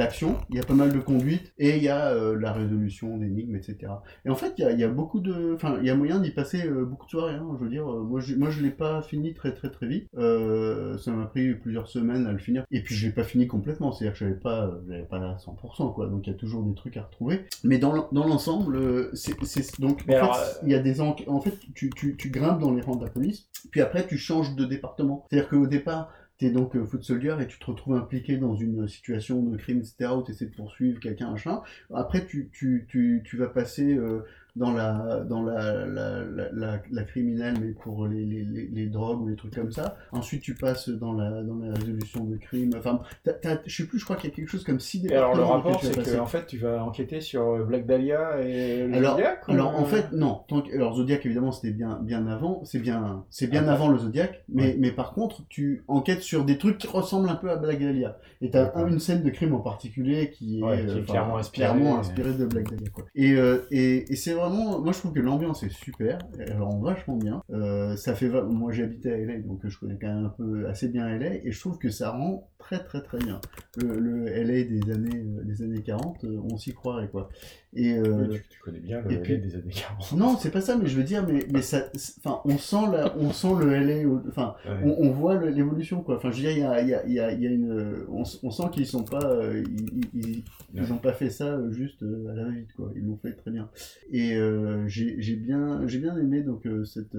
[0.49, 3.55] il y a pas mal de conduite, et il y a euh, la résolution d'énigmes,
[3.55, 3.91] etc.
[4.25, 5.95] Et en fait, il y a, il y a beaucoup de, enfin, il y a
[5.95, 7.33] moyen d'y passer euh, beaucoup de soirées.
[7.35, 9.87] Hein, je veux dire, euh, moi, je, moi, je l'ai pas fini très, très, très
[9.87, 10.07] vite.
[10.13, 12.65] Ça m'a pris plusieurs semaines à le finir.
[12.71, 13.91] Et puis, je l'ai pas fini complètement.
[13.91, 16.07] C'est-à-dire que j'avais pas, euh, j'avais pas à 100%, quoi.
[16.07, 17.45] Donc, il y a toujours des trucs à retrouver.
[17.63, 19.35] Mais dans, l'en- dans l'ensemble, c'est,
[19.79, 21.27] donc, en alors, fait, il y a des enquêtes.
[21.29, 24.17] En fait, tu, tu, tu grimpes dans les rangs de la police, puis après, tu
[24.17, 25.25] changes de département.
[25.29, 28.87] C'est-à-dire qu'au départ, T'es donc euh, foot soldier et tu te retrouves impliqué dans une
[28.87, 31.61] situation de crime, etc., où tu essaies de poursuivre quelqu'un, machin.
[31.93, 34.19] Après, tu, tu, tu, tu vas passer euh,
[34.55, 39.27] dans, la, dans la, la, la, la, criminelle, mais pour les, les, les, drogues ou
[39.27, 39.97] les trucs comme ça.
[40.11, 42.71] Ensuite, tu passes dans la, dans la résolution de crimes.
[42.77, 45.13] Enfin, t'as- je sais plus, je crois qu'il y a quelque chose comme six Et
[45.15, 47.85] alors le départements rapport, tu c'est que en fait, tu vas enquêter sur euh, Black
[47.85, 50.41] Dahlia et le alors, Zodiac ou- alors en fait non.
[50.47, 53.89] Tant que- alors Zodiac évidemment c'était bien bien avant, c'est bien c'est bien Ah, avant
[53.89, 54.75] le Zodiac, mais Ouais.
[54.79, 58.17] mais par contre tu enquêtes sur des trucs qui ressemblent un peu à Black Dahlia.
[58.41, 58.87] Et t'as D'accord.
[58.87, 61.67] une scène de crime en particulier qui est, Ouais, qui est euh, enfin, clairement inspirée,
[61.67, 61.99] clairement euh.
[61.99, 63.05] inspirée de Black Dahlia quoi.
[63.15, 67.17] Et euh, et, et c'est moi je trouve que l'ambiance est super, elle rend vachement
[67.17, 67.41] bien.
[67.51, 70.87] Euh, ça fait moi habité à LA donc je connais quand même un peu assez
[70.87, 73.39] bien LA et je trouve que ça rend très très très bien.
[73.77, 77.29] Le, le LA des années euh, des années 40, euh, on s'y croirait quoi.
[77.73, 80.13] Et euh, Oui, tu, tu connais bien le et LA puis- des années 40.
[80.13, 81.89] non, c'est pas ça, mais je veux dire, mais, mais ça,
[82.19, 84.79] enfin, on sent la, on sent le LA, enfin, Ouais.
[84.83, 86.15] on, on voit l'évolution, quoi.
[86.17, 88.23] Enfin, je veux dire, il y a, y a, y a, y a une, on,
[88.43, 90.43] on sent qu'ils sont pas, euh, ils, ils, ils-
[90.73, 92.91] ils ont pas fait ça euh, juste à la vite, quoi.
[92.95, 93.69] Ils l'ont fait très bien.
[94.11, 97.15] Et euh, j'ai bien, j'ai bien aimé donc cette,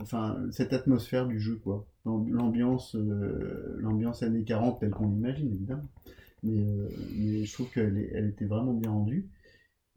[0.00, 1.86] enfin, cette atmosphère du jeu, quoi.
[2.04, 5.88] L'am- L'ambiance, euh, l'ambiance années 40 telle qu'on l'imagine, évidemment.
[6.42, 9.28] Mais, euh, mais je trouve qu'elle elle était vraiment bien rendue.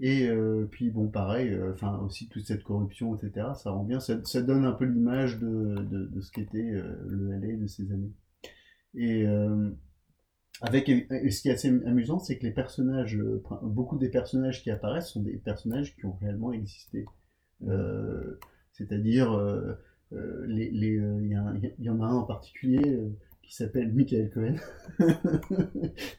[0.01, 3.55] Et euh, puis bon, pareil, enfin aussi toute cette corruption, etc.
[3.55, 6.71] Ça rend bien, ça, ça donne un peu l'image de, de, ce qu'était
[7.07, 8.11] le LA de ces années.
[8.95, 9.25] Et
[10.61, 13.17] avec et ce qui est assez amusant, c'est que les personnages,
[13.61, 17.05] beaucoup des personnages qui apparaissent sont des personnages qui ont réellement existé.
[18.73, 19.31] C'est-à-dire,
[20.47, 23.09] les, les, euh, il y, a y en a un en particulier euh,
[23.43, 24.55] qui s'appelle Michael Cohen.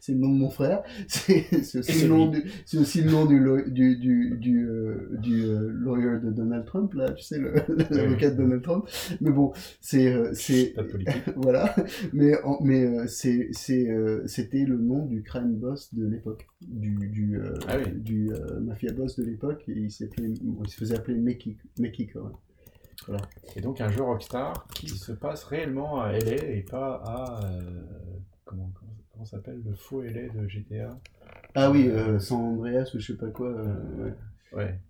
[0.01, 0.83] c'est le nom de mon frère.
[1.09, 2.45] C'est aussi, le nom du,
[2.79, 3.41] aussi le nom du,
[3.73, 7.41] du, du, du, euh, du euh, lawyer de Donald Trump, là, tu sais,
[7.91, 8.87] l'avocat de Donald Trump.
[9.21, 10.13] Mais bon, c'est.
[10.13, 10.33] euh,
[11.37, 11.75] voilà.
[12.13, 13.51] Mais, en- mais euh, c'est,
[13.91, 16.47] euh, c'était le nom du crime boss de l'époque.
[16.67, 17.93] Du, du, euh, Ah oui.
[17.93, 19.65] du euh, mafia boss de l'époque.
[19.69, 20.05] Il, il se
[20.77, 22.33] faisait appeler Mickey, Mickey Cohen.
[23.07, 23.23] Voilà.
[23.55, 27.61] Et donc un jeu Rockstar qui se passe réellement à LA et pas à euh,
[28.45, 30.91] comment comment, comment s'appelle le faux LA de GTA.
[31.55, 33.49] Ah oui, euh, San Andreas ou je sais pas quoi.
[33.49, 34.15] euh, ouais.
[34.53, 34.81] Ouais.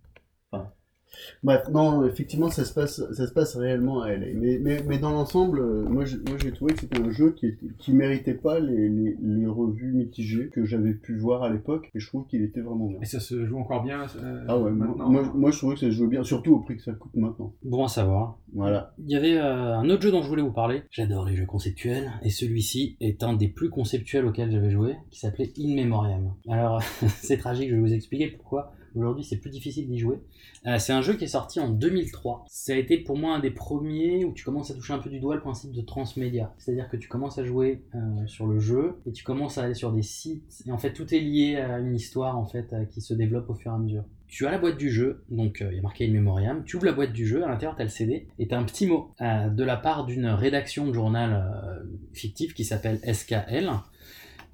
[1.43, 4.27] Bref, non, effectivement, ça se passe, ça se passe réellement à LA.
[4.35, 7.33] Mais, mais, mais dans l'ensemble, euh, moi, j'ai- moi, j'ai trouvé que c'était un jeu
[7.33, 11.91] qui, qui méritait pas les, les, les revues mitigées que j'avais pu voir à l'époque,
[11.95, 12.99] et je trouve qu'il était vraiment bien.
[13.01, 15.75] Et ça se joue encore bien euh, Ah ouais, moi, maintenant moi, moi, je trouvais
[15.75, 17.53] que ça se jouait bien, surtout au prix que ça coûte maintenant.
[17.63, 18.39] Bon à savoir.
[18.55, 18.95] Voilà.
[18.99, 20.83] Il y avait euh, un autre jeu dont je voulais vous parler.
[20.91, 25.21] J'adore les jeux conceptuels et celui-ci est un des plus conceptuels auxquels j'avais joué, qui
[25.21, 26.35] s'appelait In Memoriam.
[26.49, 28.73] Alors c'est tragique, je vais vous expliquer pourquoi.
[28.97, 30.19] Aujourd'hui, c'est plus difficile d'y jouer.
[30.67, 32.47] Euh, c'est un jeu qui est sorti en 2003.
[32.49, 35.11] Ça a été pour moi un des premiers où tu commences à toucher un peu
[35.11, 36.55] du doigt le principe de transmédia.
[36.57, 39.75] C'est-à-dire que tu commences à jouer euh, sur le jeu et tu commences à aller
[39.75, 40.63] sur des sites.
[40.67, 43.51] Et en fait, tout est lié à une histoire en fait euh, qui se développe
[43.51, 44.05] au fur et à mesure.
[44.29, 46.65] Tu as la boîte du jeu, donc il y a marqué In Memoriam.
[46.65, 48.59] Tu ouvres la boîte du jeu, à l'intérieur, tu as le CD et tu as
[48.59, 53.71] un petit mot de la part d'une rédaction de journal fictif qui s'appelle SKL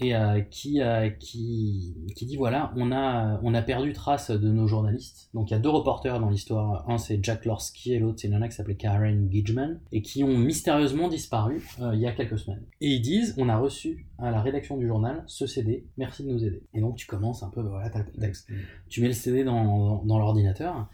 [0.01, 4.51] et euh, qui, euh, qui, qui dit voilà, on a, on a perdu trace de
[4.51, 5.31] nos journalistes.
[5.35, 6.89] Donc il y a deux reporters dans l'histoire.
[6.89, 10.37] Un c'est Jack Lorsky et l'autre c'est nana qui s'appelait Karen Gidgman et qui ont
[10.39, 12.63] mystérieusement disparu euh, il y a quelques semaines.
[12.81, 16.31] Et ils disent on a reçu à la rédaction du journal ce CD, merci de
[16.31, 16.63] nous aider.
[16.75, 18.49] Et donc tu commences un peu, voilà, t'as le contexte.
[18.89, 20.89] Tu mets le CD dans, dans, dans l'ordinateur.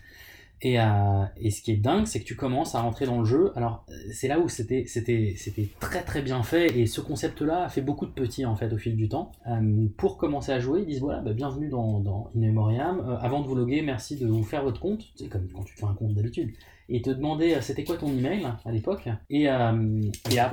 [0.61, 3.25] Et, euh, et ce qui est dingue, c'est que tu commences à rentrer dans le
[3.25, 3.53] jeu.
[3.55, 4.85] Alors, c'est là où c'était,
[5.81, 6.77] très très bien fait.
[6.79, 9.33] Et ce concept-là a fait beaucoup de petits en fait au fil du temps.
[9.47, 13.01] Euh, pour commencer à jouer, ils disent voilà, bah, bienvenue dans, In Memoriam.
[13.01, 15.05] Euh, avant de vous loguer, merci de vous faire votre compte.
[15.15, 16.53] C'est comme quand tu fais un compte d'habitude.
[16.91, 19.09] Et te demander euh, c'était quoi ton email à l'époque.
[19.29, 20.49] Et, euh, et, à-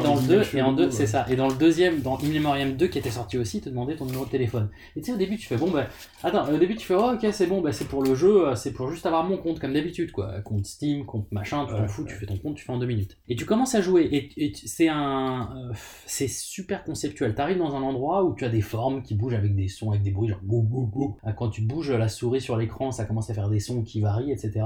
[0.00, 1.06] dans le 2, et en deux, c'est ouais.
[1.06, 1.26] ça.
[1.30, 4.04] Et dans le deuxième, dans In Memoriam 2 qui était sorti aussi, te demander ton
[4.06, 4.70] numéro de téléphone.
[4.96, 5.86] Et tu sais, au début, tu fais bon, bah,
[6.24, 8.54] attends, au début, tu fais oh, ok, c'est bon, bah, c'est pour le jeu, euh,
[8.56, 10.40] c'est pour juste avoir mon compte comme d'habitude, quoi.
[10.40, 12.86] Compte Steam, compte machin, tu t'en fous, tu fais ton compte, tu fais en deux
[12.86, 13.16] minutes.
[13.28, 15.50] Et tu commences à jouer, et, c'est un.
[15.56, 15.72] euh,
[16.06, 17.34] c'est super conceptuel.
[17.34, 20.02] T'arrives dans un endroit où tu as des formes qui bougent avec des sons, avec
[20.02, 21.16] des bruits, genre bou bou bou.
[21.22, 24.00] Ah, Quand tu bouges la souris sur l'écran, ça commence à faire des sons qui
[24.00, 24.64] varient, etc.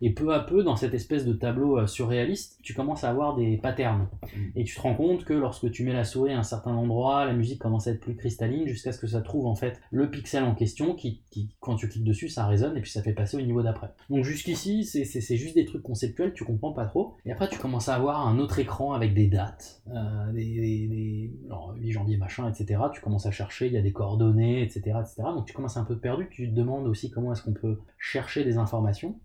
[0.00, 3.36] Et peu à peu, dans cette espèce de tableau euh, surréaliste, tu commences à avoir
[3.36, 4.08] des patterns.
[4.56, 7.24] Et tu te rends compte que lorsque tu mets la souris à un certain endroit,
[7.24, 10.10] la musique commence à être plus cristalline jusqu'à ce que ça trouve en fait le
[10.10, 13.12] pixel en question qui, qui, quand tu cliques dessus, ça résonne et puis ça fait
[13.12, 13.90] passer au niveau d'après.
[14.10, 15.04] Donc jusqu'ici, c'est-
[15.36, 17.14] juste des trucs conceptuels, tu comprends pas trop.
[17.24, 20.86] Et après, tu commences à avoir un autre écran avec des dates, euh, des, des,
[20.88, 22.80] des- genre 8 janvier machin, etc.
[22.92, 25.22] Tu commences à chercher, il y a des coordonnées, etc., etc.
[25.34, 28.44] Donc tu commences un peu perdu, tu te demandes aussi comment est-ce qu'on peut chercher
[28.44, 29.18] des informations.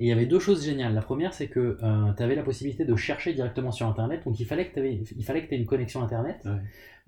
[0.00, 0.94] Et il y avait deux choses géniales.
[0.94, 1.76] La première, c'est que
[2.16, 4.24] tu avais la possibilité de chercher directement sur Internet.
[4.24, 6.48] Donc il fallait que tu aies une connexion Internet.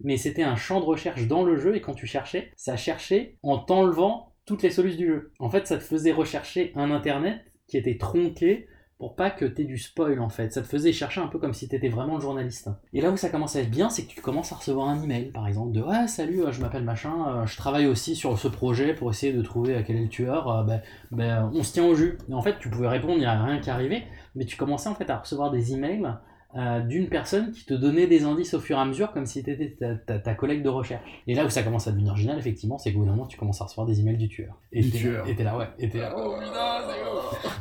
[0.04, 1.74] Mais c'était un champ de recherche dans le jeu.
[1.74, 5.32] Et quand tu cherchais, ça cherchait en t'enlevant toutes les solutions du jeu.
[5.38, 8.68] En fait, ça te faisait rechercher un Internet qui était tronqué
[9.02, 10.52] pour pas que tu aies du spoil en fait.
[10.52, 12.70] Ça te faisait chercher un peu comme si tu étais vraiment le journaliste.
[12.92, 15.02] Et là où ça commence à être bien, c'est que tu commences à recevoir un
[15.02, 18.46] email par exemple de Ah salut, je m'appelle machin, euh, je travaille aussi sur ce
[18.46, 20.48] projet pour essayer de trouver euh, quel est le tueur.
[20.48, 22.16] Euh, ben, ben, on se tient au jus.
[22.30, 24.04] Et en fait, tu pouvais répondre, il n'y a rien qui arrivait,
[24.36, 26.06] mais tu commençais en fait à recevoir des emails
[26.54, 29.42] euh, d'une personne qui te donnait des indices au fur et à mesure comme si
[29.42, 29.74] tu étais
[30.06, 31.02] ta, collègue de recherche.
[31.26, 33.38] Et là où ça commence à devenir génial, effectivement, c'est qu'au bout d'un moment, tu
[33.38, 34.54] commences à recevoir des emails du tueur.
[34.70, 35.26] Et Du tueur.
[35.26, 35.68] Et t'es là, ouais.
[35.78, 37.01] Et t'es là, oh putain, c'est.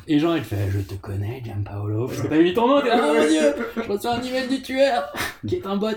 [0.08, 2.88] Et genre, il fait, je te connais, Gianpaolo, parce que t'as mis ton nom, t'es
[2.90, 5.14] là, oh mon dieu, je reçois un email du tueur,
[5.48, 5.88] qui est un bot.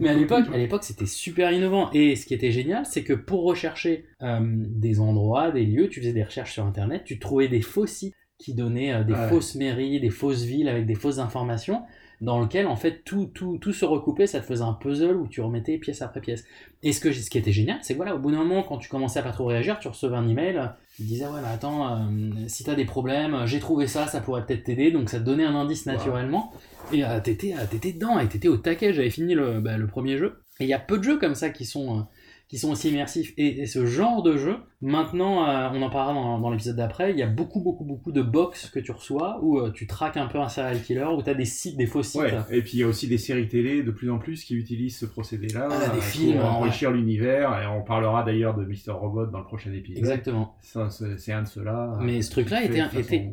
[0.00, 1.90] Mais à l'époque, à l'époque, c'était super innovant.
[1.92, 6.00] Et ce qui était génial, c'est que pour rechercher euh, des endroits, des lieux, tu
[6.00, 9.28] faisais des recherches sur Internet, tu trouvais des faux sites qui donnaient euh, des Ouais.
[9.28, 11.82] fausses mairies, des fausses villes avec des fausses informations
[12.20, 15.28] dans lequel en fait tout, tout, tout se recoupait, ça te faisait un puzzle où
[15.28, 16.44] tu remettais pièce après pièce.
[16.82, 18.78] Et ce, que, ce qui était génial, c'est que voilà, au bout d'un moment, quand
[18.78, 20.60] tu commençais à pas trop réagir, tu recevais un email
[20.96, 22.00] qui disait Ouais, mais attends, euh,
[22.48, 25.44] si t'as des problèmes, j'ai trouvé ça, ça pourrait peut-être t'aider, donc ça te donnait
[25.44, 26.52] un indice naturellement.
[26.92, 29.86] Et euh, t'étais, euh, t'étais dedans, et t'étais au taquet, j'avais fini le, bah, le
[29.86, 30.42] premier jeu.
[30.60, 31.98] Et il y a peu de jeux comme ça qui sont.
[31.98, 32.02] euh,
[32.48, 33.34] qui sont aussi immersifs.
[33.36, 37.10] Et, et ce genre de jeu, maintenant, euh, on en parlera dans, dans l'épisode d'après,
[37.10, 40.16] il y a beaucoup, beaucoup, beaucoup de box que tu reçois où euh, tu traques
[40.16, 42.20] un peu un serial killer, où tu as des sites, des faux sites.
[42.20, 44.54] Ouais, et puis il y a aussi des séries télé de plus en plus qui
[44.54, 46.48] utilisent ce procédé-là Ah, euh, films, pour ouais.
[46.48, 47.60] enrichir l'univers.
[47.62, 48.92] Et on parlera d'ailleurs de Mr.
[48.92, 49.98] Robot dans le prochain épisode.
[49.98, 50.56] Exactement.
[50.60, 51.98] C'est un de ceux-là.
[52.00, 53.30] Mais ce truc-là était, était,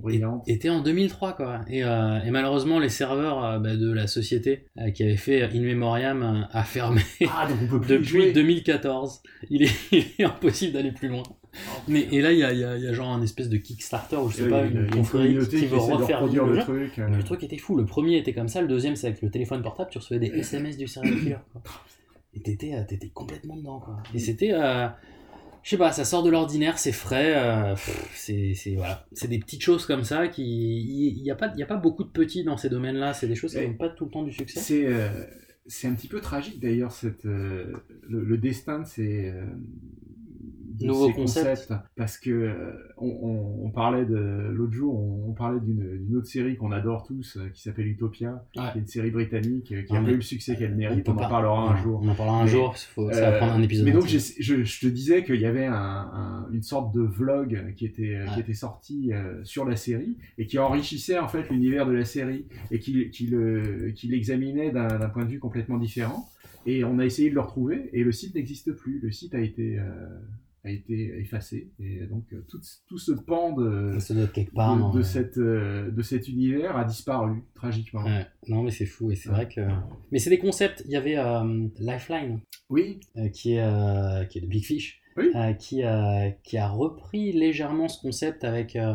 [0.48, 1.62] était en 2003, quoi.
[1.68, 6.48] Et, euh, et malheureusement, les serveurs bah, de la société qui avait fait In Memoriam
[6.52, 8.32] a fermé Ah, donc on peut plus depuis jouer.
[8.34, 9.22] 2014.
[9.50, 11.24] Il est, il est impossible d'aller plus loin.
[11.88, 13.50] Mais, et là, il y a, il y a- il y a genre un espèce
[13.50, 17.00] de Kickstarter ou je sais pas, une confrérie qui qui veut refaire vivre le truc,
[17.00, 17.08] euh.
[17.10, 17.76] Le truc était fou.
[17.78, 20.28] Le premier était comme ça, le deuxième c'est avec le téléphone portable, tu recevais des
[20.40, 21.38] SMS du serial killer.
[21.54, 21.62] Quoi.
[22.34, 23.80] Et t'étais, euh, t'étais complètement dedans.
[23.80, 23.98] Quoi.
[24.14, 24.52] Et c'était.
[24.54, 24.88] euh,
[25.64, 27.76] je sais pas, ça sort de l'ordinaire, c'est frais, euh,
[28.14, 30.44] c'est c'est- voilà, c'est des petites choses comme ça qui,
[31.18, 33.28] il n'y a pas, il y a pas beaucoup de petits dans ces domaines-là, c'est
[33.28, 34.60] des choses qui n'ont pas tout le temps du succès.
[34.60, 35.08] C'est euh,
[35.66, 37.74] c'est un petit peu tragique d'ailleurs cette euh,
[38.08, 39.34] le, le destin de ces
[40.80, 41.74] de Nouveaux ces concepts.
[41.96, 46.28] parce que euh, on, on- on parlait de l'autre jour on, on parlait d'une autre
[46.28, 49.94] série qu'on adore tous euh, qui s'appelle Utopia qui est une série britannique euh, qui
[49.94, 51.82] Ah, a pas mais eu le succès qu'elle mérite on, en pas- parlera un ouais,
[51.84, 52.00] jour.
[52.04, 54.18] on en parlera un jour, faut- ça va prendre un épisode mais donc je,
[54.64, 58.36] je te disais qu'il y avait un, un- une sorte de vlog qui était qui
[58.36, 58.42] Ouais.
[58.42, 62.46] était sorti euh, sur la série et qui enrichissait en fait l'univers de la série
[62.72, 66.28] et qui, qui le qui l'examinait d'un d'un point de vue complètement différent.
[66.68, 69.00] Et on a essayé de le retrouver et le site n'existe plus.
[69.00, 69.84] Le site a été euh,
[70.66, 71.72] a été effacé.
[71.80, 75.04] Et donc euh, tout, tout ce pan de être quelque part, de, non, de ouais.
[75.04, 78.04] cette euh, de cet univers a disparu tragiquement.
[78.04, 79.62] Ouais, non mais c'est fou et c'est vrai que
[80.12, 80.84] mais c'est des concepts.
[80.86, 82.40] Il y avait euh, Lifeline
[82.70, 83.00] oui.
[83.34, 87.88] qui est euh, qui est de Big Fish euh, qui a qui a repris légèrement
[87.88, 88.94] ce concept avec euh,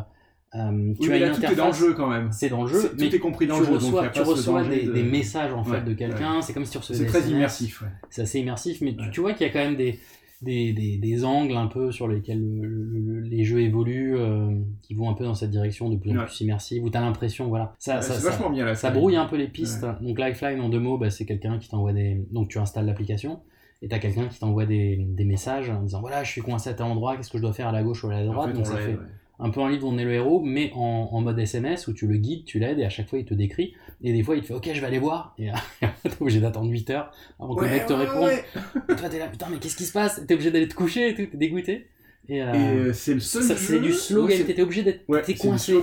[0.56, 2.32] euh, Oui, mais là, tout est dans le jeu, quand même.
[2.32, 4.04] c'est dans le jeu C'est- tout mais est compris dans tu le jeu, donc reçois,
[4.06, 6.36] a tu reçois des, de- des messages en fait Ouais, de quelqu'un.
[6.36, 6.42] Ouais.
[6.42, 7.88] c'est comme si tu recevais C'est très immersif, ouais.
[8.10, 10.00] c'est assez immersif mais tu, tu vois qu'il y a quand même des
[10.42, 14.50] des, des, des angles un peu sur lesquels le- le- le- les jeux évoluent, euh,
[14.82, 16.24] qui vont un peu dans cette direction de plus en Ouais.
[16.24, 17.74] plus immersive, où tu as l'impression, voilà.
[17.78, 18.92] Ça, Ouais, ça, ça- vachement bien, ça Lifeline.
[19.00, 19.82] brouille un peu les pistes.
[19.82, 20.06] Ouais.
[20.06, 22.24] Donc Lifeline, en deux mots, bah, c'est quelqu'un qui t'envoie des...
[22.30, 23.40] Donc tu installes l'application,
[23.82, 26.70] et tu as quelqu'un qui t'envoie des, des messages en disant, voilà, je suis coincé
[26.70, 28.48] à tel endroit, qu'est-ce que je dois faire à la gauche ou à la droite
[28.48, 28.96] fait, Donc on ça fait.
[29.40, 31.92] Un peu un livre où on est le héros, mais en, en mode SMS, où
[31.92, 34.36] tu le guides, tu l'aides, et à chaque fois il te décrit, et des fois
[34.36, 35.48] il te fait, ok, je vais aller voir, et
[35.80, 38.24] t'es obligé d'attendre 8 heures avant que le Ouais, mec te ouais, réponde.
[38.24, 38.44] ouais.
[38.90, 40.22] Et toi, t'es là, putain, mais qu'est-ce qui se passe?
[40.26, 41.88] T'es obligé d'aller te coucher et tout, t'es dégoûté.
[42.28, 43.60] Et, euh, Et euh, c'est le seul ça- jeu.
[43.60, 45.04] C'est du slow game, t'étais obligé d'être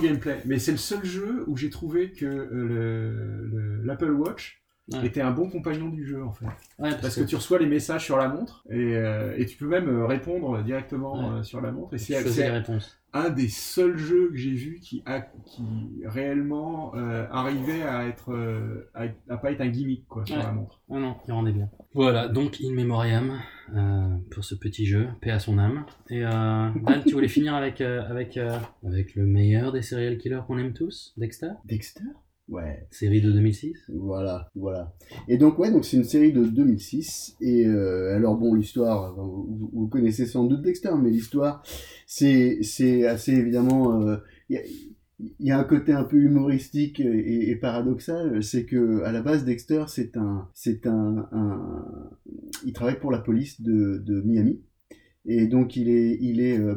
[0.00, 0.38] gameplay.
[0.46, 5.04] Mais c'est le seul jeu où j'ai trouvé que euh, le- le- l'Apple Watch Ouais.
[5.04, 6.46] était un bon compagnon du jeu en fait.
[6.46, 7.20] Ouais, parce parce que...
[7.20, 10.62] que- tu reçois les messages sur la montre et, euh, et tu peux même répondre
[10.62, 11.40] directement Ouais.
[11.40, 11.92] euh, sur la montre.
[11.92, 12.98] Et Tu c'est réponses.
[13.14, 15.64] Un des seuls jeux que j'ai vu qui, a, qui
[16.04, 20.42] réellement euh, arrivait à être euh, à, à pas être un gimmick quoi sur Ouais.
[20.42, 20.82] la montre.
[20.90, 21.70] Ah non, il rendait bien.
[21.94, 23.40] Voilà, donc In Memoriam
[23.74, 25.84] euh, pour ce petit jeu, paix à son âme.
[26.10, 30.18] Et euh, Dan, tu voulais finir avec, euh, avec, euh, avec le meilleur des serial
[30.18, 31.50] killers qu'on aime tous, Dexter?
[31.64, 32.04] Dexter?
[32.48, 32.86] Ouais.
[32.90, 34.94] Série de 2006 Voilà, voilà.
[35.28, 37.36] Et donc, ouais, donc c'est une série de 2006.
[37.42, 41.62] Et euh, alors, bon, l'histoire, vous, vous connaissez sans doute Dexter, mais l'histoire,
[42.06, 44.00] c'est c'est assez évidemment.
[44.00, 44.16] euh,
[44.48, 44.62] Il y, a,
[45.20, 48.42] il y a un côté un peu humoristique et, et paradoxal.
[48.42, 50.48] C'est que à la base, Dexter, c'est un.
[50.54, 52.10] c'est un, un.
[52.64, 54.62] Il travaille pour la police de, de Miami.
[55.30, 56.76] Et donc il est, il est, euh,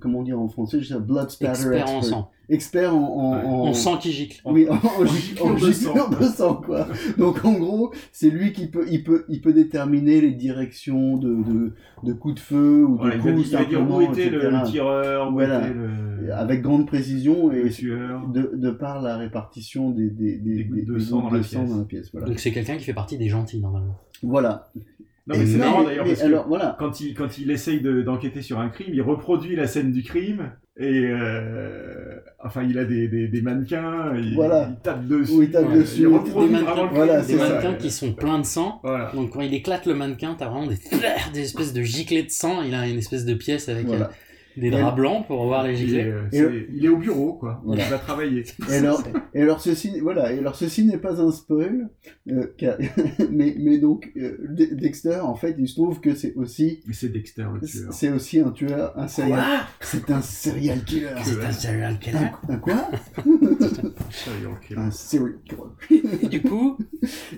[0.00, 2.04] comment dire en français, je sais blood spatter Expert en expert.
[2.04, 2.30] sang.
[2.52, 3.44] Expert en, en, Ouais.
[3.44, 4.40] en- En sang qui gicle.
[4.44, 5.72] Oui, en, en, en de
[6.18, 6.86] de sang, quoi.
[7.18, 11.28] Donc en gros, c'est lui qui peut, il peut, il peut déterminer les directions de,
[11.42, 11.72] de,
[12.04, 14.56] de coups de feu ou de va coups il va dire où était le, etc.
[14.62, 15.60] le tireur, où Voilà.
[15.66, 16.32] était le...
[16.34, 17.70] Avec grande précision et
[18.32, 21.38] de, de par la répartition des, des, des, gouttes de des sang gouttes dans la
[21.38, 21.70] de pièce.
[21.70, 22.08] dans la pièce.
[22.12, 22.26] Voilà.
[22.28, 23.96] Donc c'est quelqu'un qui fait partie des gentils normalement.
[24.22, 24.70] Voilà.
[25.26, 26.76] Non mais c'est marrant d'ailleurs parce que voilà.
[26.78, 30.02] quand il quand il essaye de- d'enquêter sur un crime, il reproduit la scène du
[30.02, 34.70] crime et euh, enfin il a des, des, des mannequins, il, Voilà.
[34.70, 37.32] il tape dessus, il tape Ouais, dessus, il des reproduit Des vraiment mannequins, Voilà, des
[37.34, 37.48] c'est ça.
[37.48, 38.80] mannequins qui sont pleins de sang.
[38.82, 39.12] Voilà.
[39.14, 40.78] Donc quand il éclate le mannequin, t'as vraiment des,
[41.34, 42.62] des espèces de giclées de sang.
[42.62, 44.10] Il a une espèce de pièce avec Voilà.
[44.56, 46.40] Des draps blancs pour voir les Il est, giclées.
[46.40, 47.84] euh, Et- il est au bureau quoi, Voilà.
[47.84, 48.44] il va travailler.
[48.70, 49.02] Et alors,
[49.34, 51.88] et alors ceci, voilà, et alors ceci n'est pas un spoil,
[52.30, 52.76] euh, car-
[53.30, 56.92] mais, mais donc euh, De- Dexter, en fait, il se trouve que c'est aussi, Mais
[56.94, 57.92] c'est Dexter le tueur.
[57.92, 59.42] c'est aussi un tueur, un serial,
[59.80, 61.08] c'est un serial killer.
[61.24, 62.18] C'est un serial killer?
[62.48, 62.88] Un, un quoi?
[64.10, 64.80] Serial killer.
[64.80, 66.12] Un serial killer.
[66.22, 66.78] Et du coup,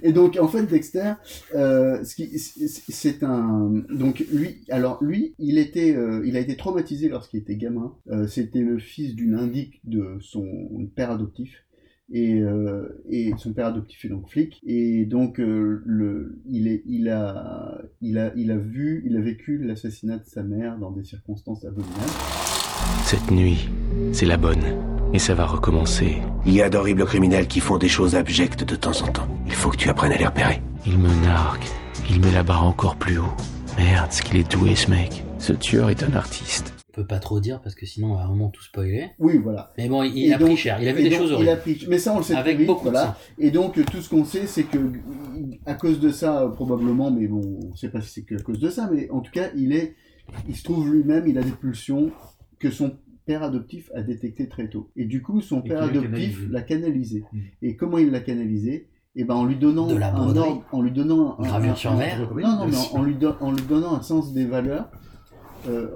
[0.02, 1.12] Et donc en fait Dexter,
[1.54, 6.40] euh, ce qui, c'est c'est un donc lui alors lui il était euh, il a
[6.40, 7.94] été traumatisé lorsqu'il était gamin.
[8.10, 10.46] Euh, C'était le fils d'une indique de son
[10.94, 11.64] père adoptif.
[12.12, 16.82] Et, euh, et son père adoptif est donc flic et donc euh, le il est
[16.84, 20.90] il a il a il a vu il a vécu l'assassinat de sa mère dans
[20.90, 22.12] des circonstances abominables
[23.04, 23.70] Cette nuit,
[24.12, 24.62] c'est la bonne.
[25.14, 26.16] Et ça va recommencer.
[26.44, 29.28] Il y a d'horribles criminels qui font des choses abjectes de temps en temps.
[29.46, 30.60] Il faut que tu apprennes à les repérer.
[30.86, 31.64] Il me nargue.
[32.10, 33.34] Il met la barre encore plus haut.
[33.78, 35.24] Merde, ce qu'il est doué, ce mec.
[35.38, 36.73] Ce tueur est un artiste.
[36.94, 39.10] Peut pas trop dire parce que sinon on va vraiment tout spoiler.
[39.18, 39.72] Oui, voilà.
[39.78, 40.78] Mais bon, il, Et a donc- pris cher.
[40.80, 41.50] Il a vu et des donc, choses il horribles.
[41.50, 43.16] a pris- Mais ça, on le sait Avec très vite, beaucoup de voilà.
[43.38, 44.78] Et donc, tout ce qu'on sait, c'est que,
[45.66, 47.40] à cause de ça, euh, probablement, mais bon,
[47.72, 49.72] on sait pas si c'est que à cause de ça, mais en tout cas, il
[49.72, 49.94] est,
[50.48, 52.10] il se trouve lui-même, il a des pulsions
[52.58, 54.90] que son père adoptif a détectées très tôt.
[54.96, 57.24] Et du coup, son Et père adoptif l'a canalisé.
[57.32, 57.38] Mm.
[57.62, 58.88] Et comment il l'a canalisé?
[59.16, 61.76] Eh ben, en lui donnant De la un ordre, en lui donnant un, Gravure un-
[61.76, 62.18] sur un- verre.
[62.34, 64.90] Non, non, mais en, en lui don- en lui donnant un sens des valeurs.
[65.68, 65.88] Euh,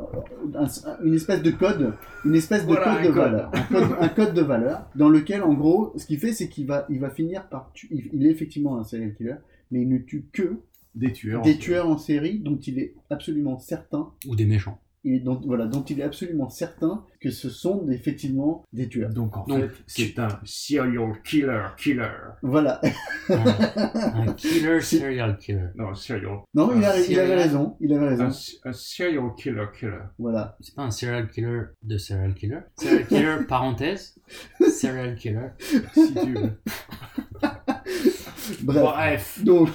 [0.55, 0.66] un-
[1.05, 1.95] une espèce de code,
[2.25, 3.16] une espèce de Voilà, code un de code.
[3.16, 6.49] valeur, un code, un code de valeur, dans lequel, en gros, ce qu'il fait, c'est
[6.49, 7.89] qu'il va, il va finir par tuer.
[7.91, 9.35] Il, il est effectivement un serial killer,
[9.71, 10.61] mais il ne tue que
[10.95, 11.43] Des tueurs.
[11.43, 14.79] des tueurs en série dont il est absolument certain, Ou des méchants.
[15.05, 19.11] Et dont, voilà, dont il est absolument certain que ce sont effectivement des tueurs.
[19.11, 22.09] Donc en Donc, fait, c'est un serial killer killer.
[22.42, 22.80] Voilà.
[23.28, 25.68] Un killer serial killer.
[25.76, 26.38] Non, serial.
[26.55, 26.90] Non, il, a-
[27.22, 28.24] avait raison, il avait raison.
[28.64, 29.99] Un, un serial killer killer.
[30.18, 30.57] Voilà.
[30.61, 32.61] C'est pas un serial killer de serial killer.
[32.76, 34.18] Serial killer, parenthèse.
[34.61, 35.49] Serial killer.
[35.59, 36.53] Si tu veux.
[38.62, 38.82] Bref.
[38.82, 39.44] Bref.
[39.44, 39.68] Donc,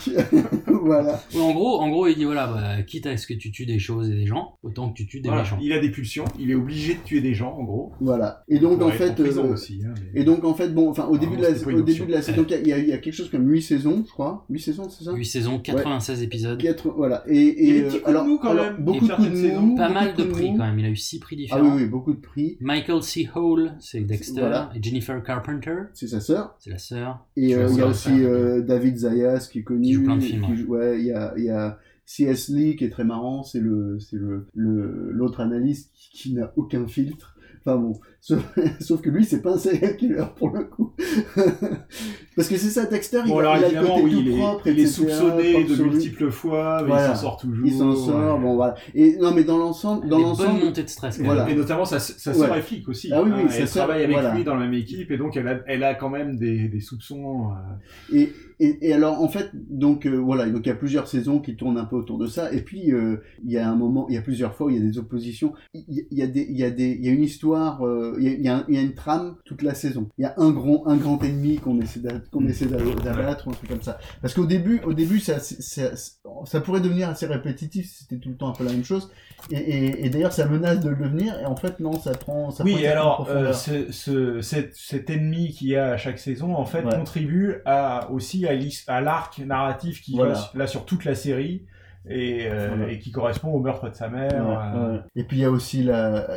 [0.83, 1.21] voilà.
[1.35, 3.79] En gros, en gros, il dit voilà, bah, quitte à ce que tu tues des
[3.79, 5.57] choses et des gens, autant que tu tues des Voilà, méchants.
[5.61, 7.91] Il a des pulsions, il est obligé de tuer des gens en gros.
[8.01, 8.43] Voilà.
[8.49, 11.15] Et donc, en fait, euh, aussi, hein, mais- et donc, en fait, bon, enfin, au
[11.15, 12.97] Ah, début de la, au début de la saison, il y, a, il y a
[12.97, 14.45] quelque chose comme 8 saisons, je crois.
[14.49, 15.13] 8 saisons, c'est ça?
[15.13, 16.61] 8 saisons, 96 épisodes.
[16.95, 17.23] Voilà.
[17.27, 19.35] Et, Il y a et euh, alors, mou, quand alors, même, beaucoup de coups de
[19.35, 20.79] certaine mou, Pas mal de prix quand même.
[20.79, 21.75] Il a eu 6 prix Ah différents.
[21.75, 22.57] oui, oui, beaucoup de prix.
[22.59, 23.29] Michael C.
[23.35, 24.41] Hall, c'est Dexter.
[24.41, 24.69] Voilà.
[24.75, 26.55] Et Jennifer Carpenter, C'est sa sœur.
[26.59, 27.25] c'est la sœur.
[27.37, 29.83] Et euh, il y a aussi euh, David Zayas qui est connu.
[29.83, 30.99] Qui joue plein de films, ouais.
[30.99, 32.49] il y a, C.S.
[32.49, 33.43] Lee qui est très marrant.
[33.43, 37.37] C'est le, c'est le, le, l'autre analyste qui, qui n'a aucun filtre.
[37.59, 37.99] Enfin bon,
[38.79, 40.93] sauf, que lui, c'est pas un serial killer pour le coup.
[42.35, 44.19] Parce que c'est ça, Dexter, il, Bon, a- alors il a le côté oui, tout
[44.21, 47.07] il est, propre, il est etc., soupçonné de multiples fois, mais Voilà.
[47.11, 47.65] il s'en sort toujours.
[47.67, 48.41] Il s'en sort, ouais.
[48.41, 48.75] bon voilà.
[48.95, 51.49] Et non, mais dans l'ensemble, dans l'ensemble, montées de stress, quand voilà.
[51.49, 52.59] Et notamment sa, sa sœur Ouais.
[52.59, 53.11] est flic aussi.
[53.13, 54.33] Ah oui, oui, hein, elle sœur, travaille avec voilà.
[54.35, 56.79] lui dans la même équipe et donc elle a, elle a quand même des, des
[56.79, 57.49] soupçons.
[57.51, 61.07] euh, Et, et, et alors en fait donc euh, voilà donc il y a plusieurs
[61.07, 63.75] saisons qui tournent un peu autour de ça et puis euh, il y a un
[63.75, 66.17] moment il y a plusieurs fois où il y a des oppositions il y, il
[66.17, 68.47] y a des il y a des il y a une histoire euh, il, y
[68.49, 70.09] a, y y une trame toute la saison.
[70.17, 73.81] Il y a un grand un grand ennemi qu'on essaie d'abattre ou un truc comme
[73.81, 73.97] ça.
[74.21, 75.55] Parce qu'au début au début ça ça,
[75.95, 76.13] ça
[76.45, 79.11] ça pourrait devenir assez répétitif si c'était tout le temps un peu la même chose.
[79.51, 81.39] Et, et, et d'ailleurs ça menace de le devenir.
[81.39, 85.51] Et en fait non ça prend ça Oui, alors euh, ce, ce- cet, cet ennemi
[85.51, 86.95] qu'il y a à chaque saison, en fait, Ouais.
[86.97, 88.45] contribue à, aussi
[88.87, 90.33] à l'arc narratif qui Voilà.
[90.33, 91.63] va là sur toute la série
[92.09, 92.91] et, euh, Voilà.
[92.91, 94.31] et qui correspond au meurtre de sa mère.
[94.31, 94.99] Ouais, euh, ouais.
[95.15, 96.27] Et puis il y a aussi la,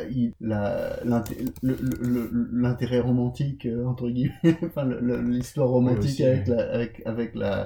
[1.61, 4.33] l'intérêt romantique euh, entre guillemets,
[4.65, 4.85] enfin
[5.25, 7.65] l'histoire romantique aussi, avec la, avec, avec la,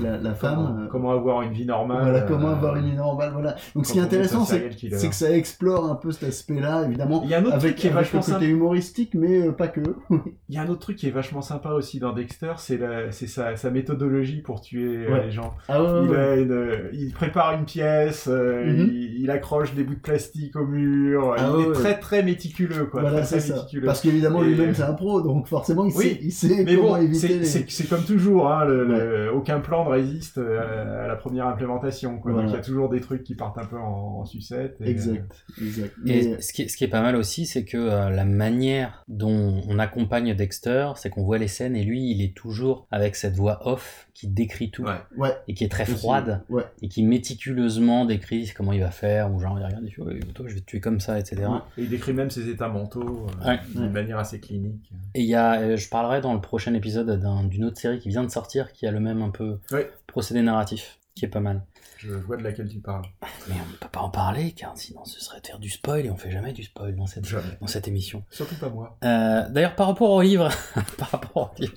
[0.00, 0.56] la, la femme.
[0.56, 2.02] Comment, euh, comment avoir une vie normale.
[2.02, 3.56] voilà, comment euh, avoir une vie normale, voilà.
[3.74, 4.68] Donc ce qui est intéressant, c'est
[5.08, 7.76] que ça explore un peu cet aspect-là, évidemment, Il y a un autre avec, truc
[7.76, 8.44] qui est vachement le côté sympa.
[8.46, 9.80] humoristique, mais euh, pas que.
[10.48, 12.78] Il y a un autre truc qui est vachement sympa aussi dans Dexter, c'est
[13.26, 15.26] sa, sa méthodologie pour tuer Ouais.
[15.26, 15.54] les gens.
[15.68, 16.16] Ah ouais, il, ouais.
[16.16, 18.88] a une- il prépare une pièce, euh, Mhm.
[18.92, 21.34] il, il accroche des bouts de plastique au mur.
[21.38, 23.00] Ah il est très très méticuleux, quoi.
[23.02, 23.54] Voilà, très, c'est très ça.
[23.62, 23.86] méticuleux.
[23.86, 26.76] Parce qu'évidemment, Et- lui-même, c'est un pro, donc forcément, il Oui, sait, il sait mais
[26.76, 27.86] comment bon, éviter c'est les...
[27.88, 32.18] comme toujours, hein, le- le- aucun plan résiste euh, à la première implémentation.
[32.18, 32.32] Quoi.
[32.32, 32.46] Voilà.
[32.48, 34.76] Donc il y a toujours des trucs qui partent un peu en, en sucette.
[34.80, 35.94] et, Exact, exact.
[36.06, 38.24] Et Mais- ce, qui est, ce qui est pas mal aussi, c'est que euh, la
[38.24, 42.86] manière dont on accompagne Dexter, c'est qu'on voit les scènes et lui, il est toujours
[42.90, 44.84] avec cette voix off qui décrit tout
[45.16, 45.32] Ouais.
[45.48, 46.62] et qui est très froide ouais.
[46.82, 50.20] et qui méticuleusement décrit comment il va faire ou genre il regarde, il fait Ouais,
[50.34, 51.42] toi je vais te tuer comme ça, etc.
[51.78, 53.58] Et il décrit même ses états mentaux euh, Ouais.
[53.74, 54.90] d'une manière assez clinique.
[55.14, 57.98] Et il y a, euh, je parlerai dans le prochain épisode d'un- d'une autre série
[58.00, 59.90] qui vient de sortir qui a le même un peu Ouais.
[60.06, 61.62] procédé narratif, qui est pas mal.
[61.98, 63.04] Je vois de laquelle tu parles.
[63.48, 66.04] Mais on ne peut pas en parler car sinon ce serait de faire du spoil
[66.04, 67.24] et on fait jamais du spoil dans cette,
[67.60, 68.24] dans cette émission.
[68.28, 68.98] Surtout pas moi.
[69.04, 70.48] Euh, D'ailleurs, par rapport au livre,
[70.98, 71.74] par rapport au livre,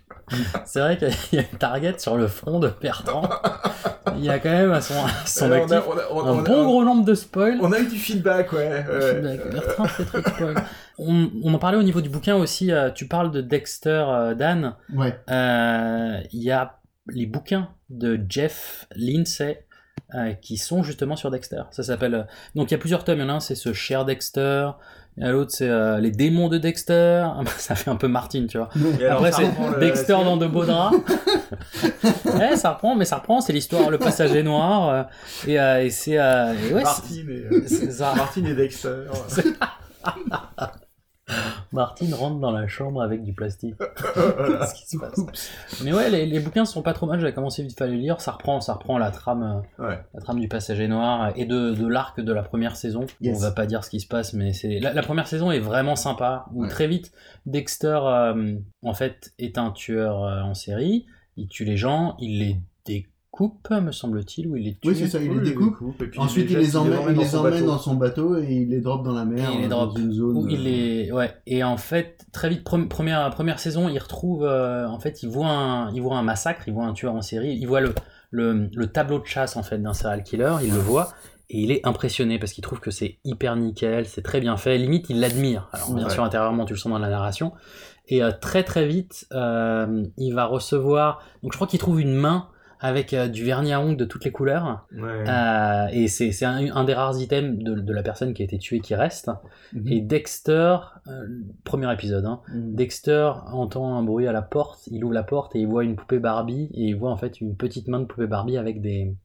[0.65, 3.29] c'est vrai qu'il y a une target sur le front de Bertrand.
[4.17, 6.11] Il y a quand même à son, à son Alors, on a- actif on a-
[6.11, 7.59] on a- un bon gros nombre de spoils.
[7.61, 8.67] On a eu du feedback, ouais.
[8.67, 9.13] ouais.
[9.13, 9.51] Feedback.
[9.51, 10.55] Bertrand fait trop spoil.
[10.97, 12.71] On, on en parlait au niveau du bouquin aussi.
[12.71, 14.75] euh, tu parles de Dexter euh, Dan.
[14.91, 15.15] Ouais.
[15.29, 19.65] Euh, Il y a les bouquins de Jeff Lindsay
[20.13, 21.63] euh, qui sont justement sur Dexter.
[21.71, 22.13] Ça s'appelle.
[22.15, 22.23] euh,
[22.55, 23.19] Donc il y a plusieurs tomes.
[23.19, 24.69] Il y en a un, c'est ce Cher Dexter.
[25.17, 27.25] L'autre, c'est euh, les démons de Dexter.
[27.57, 28.69] Ça fait un peu Martine, tu vois.
[28.99, 30.97] Et Après, c'est le- Dexter dans de beaux draps.
[32.37, 33.39] ouais, ça reprend, mais ça reprend.
[33.39, 35.07] C'est l'histoire, le passager noir.
[35.47, 36.17] et, et c'est.
[36.19, 37.99] ouais, Martine, et.
[38.15, 39.05] Martine et Dexter.
[41.71, 43.75] Martine rentre dans la chambre avec du plastique.
[44.75, 45.51] Qui se passe.
[45.83, 47.19] Mais ouais, les, les bouquins sont pas trop mal.
[47.19, 48.21] J'avais commencé vite les lire.
[48.21, 49.99] Ça reprend, ça reprend la trame, euh, Ouais.
[50.13, 53.05] la trame du passager noir et de, de l'arc de la première saison.
[53.21, 53.37] Yes.
[53.37, 55.59] On va pas dire ce qui se passe, mais c'est la, la première saison est
[55.59, 56.45] vraiment sympa.
[56.53, 57.11] Où très vite,
[57.45, 61.05] Dexter euh, en fait est un tueur euh, en série.
[61.37, 62.57] Il tue les gens, il les
[63.35, 64.87] découpe, me semble-t-il, ou il les tue.
[64.89, 65.73] Oui, c'est ça, il les il les découpe.
[65.79, 67.27] découpe, et puis Ensuite, il les les jette, il les emmène, emmène il dans les
[67.27, 67.65] son emmène bateau.
[67.65, 69.49] dans son bateau et il les drop dans la mer.
[69.49, 69.93] Et il les euh, drop.
[69.93, 70.37] Dans une zone.
[70.37, 71.11] Où il euh, les...
[71.11, 71.33] ouais.
[71.45, 74.43] Et en fait, très vite, pre- première, première saison, il retrouve.
[74.45, 77.21] euh, en fait, il voit, un, il voit un massacre, il voit un tueur en
[77.21, 77.93] série, il voit le,
[78.31, 81.09] le, le tableau de chasse en fait d'un serial killer, il le voit.
[81.51, 84.79] Et il est impressionné parce qu'il trouve que c'est hyper nickel, c'est très bien fait.
[84.79, 85.69] Limite, il l'admire.
[85.73, 86.09] Alors, bien Ouais.
[86.11, 87.51] sûr, intérieurement, tu le sens dans la narration.
[88.07, 91.21] Et euh, très très vite, euh, il va recevoir.
[91.43, 92.47] Donc, je crois qu'il trouve une main
[92.85, 94.87] avec euh, du vernis à ongles de toutes les couleurs.
[94.95, 95.23] Ouais.
[95.27, 98.45] Euh, et c'est c'est un, un des rares items de, de la personne qui a
[98.45, 99.29] été tuée qui reste.
[99.73, 99.87] Mhm.
[99.91, 100.77] Et Dexter,
[101.07, 101.27] euh,
[101.63, 102.75] premier épisode, hein, Mhm.
[102.75, 105.95] Dexter entend un bruit à la porte, il ouvre la porte et il voit une
[105.95, 109.15] poupée Barbie et il voit en fait une petite main de poupée Barbie avec des,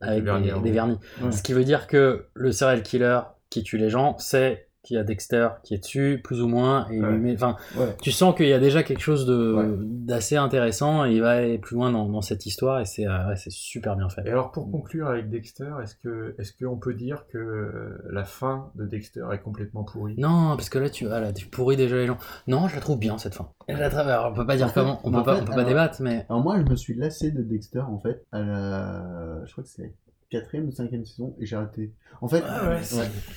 [0.00, 0.70] avec des vernis des, à des ongles.
[0.72, 0.98] vernis.
[1.22, 1.32] Ouais.
[1.32, 5.00] Ce qui veut dire que le serial killer qui tue les gens, c'est qu'il y
[5.00, 6.86] a Dexter qui est dessus, plus ou moins.
[6.90, 7.34] Et Ouais.
[7.34, 7.94] enfin, Ouais.
[8.00, 9.66] tu sens qu'il y a déjà quelque chose de Ouais.
[9.80, 13.28] d'assez intéressant et il va aller plus loin dans, dans cette histoire et c'est euh,
[13.28, 14.22] ouais, c'est super bien fait.
[14.26, 18.24] Et alors pour conclure avec Dexter, est-ce que est-ce qu'on peut dire que euh, la
[18.24, 20.14] fin de Dexter est complètement pourrie?
[20.18, 22.18] Non, parce que là tu, ah, là, tu pourris déjà les gens.
[22.46, 23.48] Non, je la trouve bien cette fin.
[23.68, 25.50] La alors, on peut pas dire En fait- comment, on peut pas, fait, on peut
[25.50, 28.40] pas alors- débattre, mais Alors moi, je me suis lassé de Dexter en fait à
[28.40, 29.92] la, je crois que c'est
[30.30, 31.92] quatrième ou cinquième saison et j'ai arrêté.
[32.20, 32.80] En fait, Ah ouais,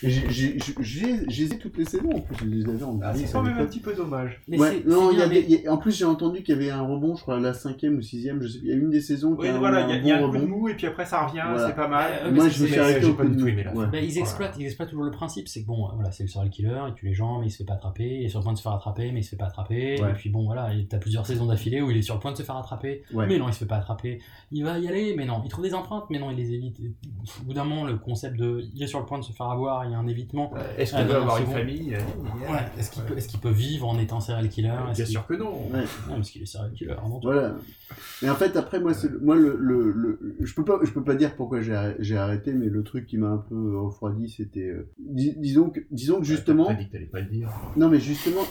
[0.02, 2.98] j'ai- j'ai j'ai- j'ai les ai toutes les saisons en plus, je les avais en
[3.04, 4.42] Ah, c'est quand même un petit peu dommage.
[4.48, 6.82] Mais Ouais, c'est- non, y y a- en plus j'ai entendu qu'il y avait un
[6.82, 9.36] rebond, je crois la cinquième ou sixième, je sais, il y a une des saisons
[9.36, 10.58] qui Oui, voilà, il y a, il y a bon un coup de rebond.
[10.62, 11.68] mou et puis après ça revient, Voilà.
[11.68, 12.12] c'est pas mal.
[12.24, 13.64] Euh, Moi, je me suis arrêté au pas du tout aimé.
[13.64, 14.00] Bah, ils Voilà.
[14.02, 16.80] exploitent, ils exploitent toujours le principe, c'est que bon, euh, voilà, c'est le serial killer,
[16.88, 18.54] il tue les gens, mais il se fait pas attraper, il est sur le point
[18.54, 20.98] de se faire attraper, mais il se fait pas attraper, et puis bon, voilà, t'as
[20.98, 23.48] plusieurs saisons d'affilée où il est sur le point de se faire attraper, mais non,
[23.48, 24.20] il se fait pas attraper,
[24.52, 26.79] il va y aller, mais non, il trouve des empreintes, mais non, il les évite.
[27.42, 29.48] Au bout d'un moment, le concept de, il est sur le point de se faire
[29.48, 30.52] avoir, il y a un évitement.
[30.78, 34.20] Est-ce non, veut avoir une famille Ouais, est-ce qu'il peut, qu'il peut vivre en étant
[34.20, 35.52] serial killer Bien qu'il- sûr que non.
[35.72, 35.82] Ouais.
[36.08, 37.28] Non, parce qu'il est serial killer avant tout.
[37.28, 37.56] Voilà.
[38.22, 41.16] Mais en fait, après, moi, moi le, le, le- je peux pas, je peux pas
[41.16, 45.36] dire pourquoi j'ai arrêté, mais le truc qui m'a un peu refroidi, c'était, euh, dis-
[45.38, 46.66] disons que, disons que justement,
[47.12, 47.50] pas le dire.
[47.78, 48.42] non, mais justement,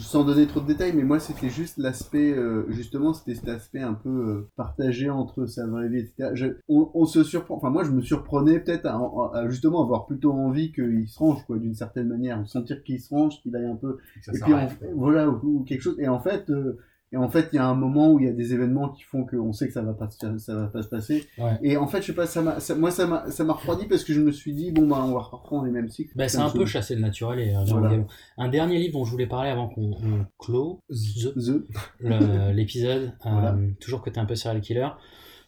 [0.00, 3.80] sans donner trop de détails, mais moi, c'était juste l'aspect, euh, justement, c'était cet aspect
[3.80, 6.30] un peu euh, partagé entre sa vraie vie, etc.
[6.34, 10.32] Je- on, on se surprend, enfin, moi, je me surprenais peut-être à, justement avoir plutôt
[10.32, 13.76] envie qu'il se range, quoi, d'une certaine manière, sentir qu'il se range, qu'il aille un
[13.76, 15.96] peu, Ça et puis, on- voilà, ou, ou quelque chose.
[15.98, 16.78] Et en fait, euh,
[17.10, 19.02] et en fait, il y a un moment où il y a des événements qui
[19.02, 21.24] font qu'on sait que ça va pas, ça va pas se passer.
[21.38, 21.58] Ouais.
[21.62, 24.04] Et en fait, je sais pas, ça ça- moi, ça m'a, ça m'a refroidi parce
[24.04, 26.12] que je me suis dit, bon, bah, on va reprendre les mêmes cycles.
[26.16, 27.96] Bah, c'est un peu chasser le naturel et euh, Voilà.
[28.36, 29.92] Un dernier livre dont je voulais parler avant qu'on
[32.00, 33.56] le- l'épisode, euh, Voilà.
[33.80, 34.88] toujours que t'es un peu serial killer.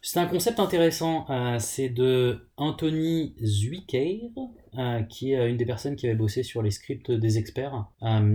[0.03, 4.31] C'est un concept intéressant, euh, c'est de Anthony Zuiker,
[4.79, 7.85] euh, qui est euh, une des personnes qui avait bossé sur les scripts des experts,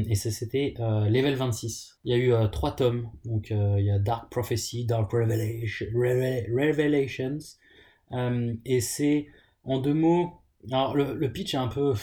[0.09, 1.99] et c'était Level 26.
[2.05, 6.47] Il y a eu trois tomes, donc il y a Dark Prophecy, Dark Revelation, Reve-
[6.55, 7.39] Revelations,
[8.65, 9.27] et c'est
[9.65, 10.35] en deux mots.
[10.71, 11.95] Alors le pitch est un peu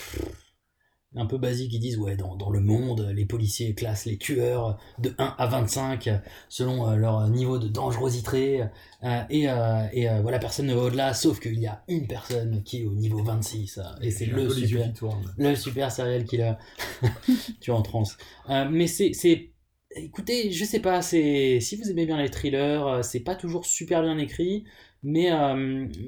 [1.16, 4.78] un peu basique, ils disent ouais dans, dans, le monde les policiers classent les tueurs
[4.98, 6.10] de 1 à 25
[6.48, 8.64] selon euh, leur niveau de dangerosité
[9.04, 12.06] euh, et, euh, et euh, voilà personne ne va au-delà sauf qu'il y a une
[12.06, 14.90] personne qui est au niveau 26 et c'est le super
[15.36, 16.54] le super serial killer.
[17.60, 18.16] Tu es en transe.
[18.48, 19.50] Mais c'est c'est
[19.94, 24.02] écoutez je sais pas c'est si vous aimez bien les thrillers c'est pas toujours super
[24.02, 24.64] bien écrit
[25.02, 25.30] mais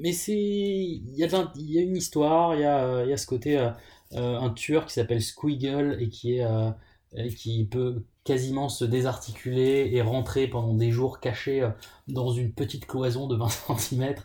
[0.01, 3.69] mais c'est il y y a une histoire il y a y a ce côté
[4.13, 6.69] un tueur qui s'appelle Squiggle et qui, est, euh,
[7.15, 11.69] et qui peut quasiment se désarticuler et rentrer pendant des jours caché euh,
[12.07, 13.47] dans une petite cloison de 20
[13.77, 14.15] cm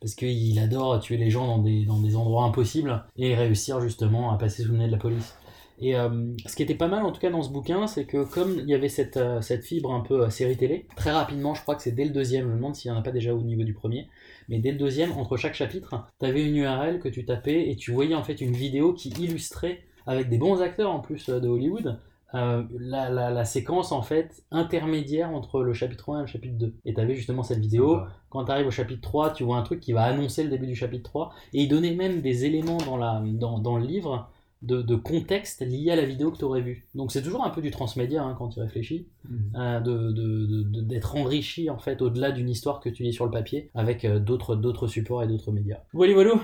[0.00, 1.62] parce qu'il adore tuer les gens dans
[2.00, 5.34] des endroits impossibles et réussir justement à passer sous le nez de la police.
[5.82, 8.22] Et euh, ce qui était pas mal en tout cas dans ce bouquin, c'est que
[8.24, 11.54] comme il y avait cette, euh, cette fibre un peu euh, série télé, très rapidement,
[11.54, 13.10] je crois que c'est dès le deuxième, je me demande s'il n'y en a pas
[13.10, 14.06] déjà au niveau du premier,
[14.48, 17.74] mais dès le deuxième, entre chaque chapitre, tu avais une URL que tu tapais et
[17.74, 21.48] tu voyais en fait une vidéo qui illustrait, avec des bons acteurs en plus de
[21.48, 21.98] Hollywood,
[22.34, 26.56] euh, la, la, la, séquence en fait intermédiaire entre le chapitre 1 et le chapitre
[26.56, 26.74] 2.
[26.86, 29.62] Et tu avais justement cette vidéo, quand tu arrives au chapitre 3, tu vois un
[29.62, 32.78] truc qui va annoncer le début du chapitre 3, et il donnait même des éléments
[32.78, 34.30] dans, la, dans, dans le livre
[34.62, 36.86] de, de, contexte lié à la vidéo que tu aurais vue.
[36.94, 39.36] Donc c'est toujours un peu du transmédia hein, quand tu réfléchis, mmh.
[39.56, 43.30] euh, d'être de, de, enrichi en fait au-delà d'une histoire que tu lis sur le
[43.30, 45.78] papier avec euh, d'autres d'autres supports et d'autres médias.
[45.92, 46.34] Voilà, voilà.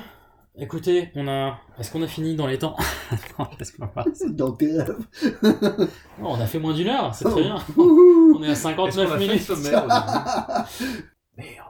[0.60, 1.60] Écoutez, on a.
[1.78, 2.76] Est-ce qu'on a fini dans les temps?
[3.38, 3.46] Non,
[4.30, 4.98] dans tes rêves.
[6.20, 7.56] non, on a fait moins d'une heure, c'est très bien.
[7.76, 9.48] on est à 59 minutes.
[9.62, 9.92] Merde.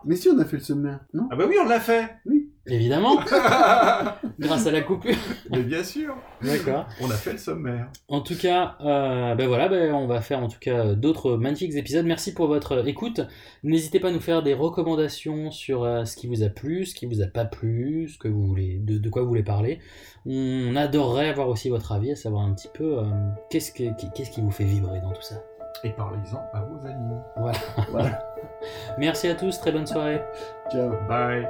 [0.07, 1.28] Mais si on a fait le sommaire, non?
[1.30, 2.16] Ah bah oui, on l'a fait.
[2.24, 2.51] Oui.
[2.68, 3.16] Évidemment.
[4.38, 5.16] Grâce à la coupure.
[5.50, 6.14] Mais bien sûr.
[6.42, 6.86] D'accord.
[7.00, 7.88] On a fait le sommaire.
[8.08, 11.74] En tout cas, euh, ben voilà, ben on va faire en tout cas d'autres magnifiques
[11.74, 12.06] épisodes.
[12.06, 13.20] Merci pour votre écoute.
[13.62, 16.94] N'hésitez pas à nous faire des recommandations sur euh, ce qui vous a plu, ce
[16.94, 19.80] qui vous a pas plu, ce que vous voulez, de, de quoi vous voulez parler.
[20.26, 23.04] On adorerait avoir aussi votre avis, à savoir un petit peu euh,
[23.50, 25.36] qu'est-ce que, qu'est-ce qui vous fait vibrer dans tout ça.
[25.84, 27.14] Et parlez-en à vos amis.
[27.36, 27.58] Voilà.
[27.90, 28.34] voilà.
[28.98, 30.20] Merci à tous, très bonne soirée.
[30.70, 30.90] Ciao.
[31.08, 31.46] Bye.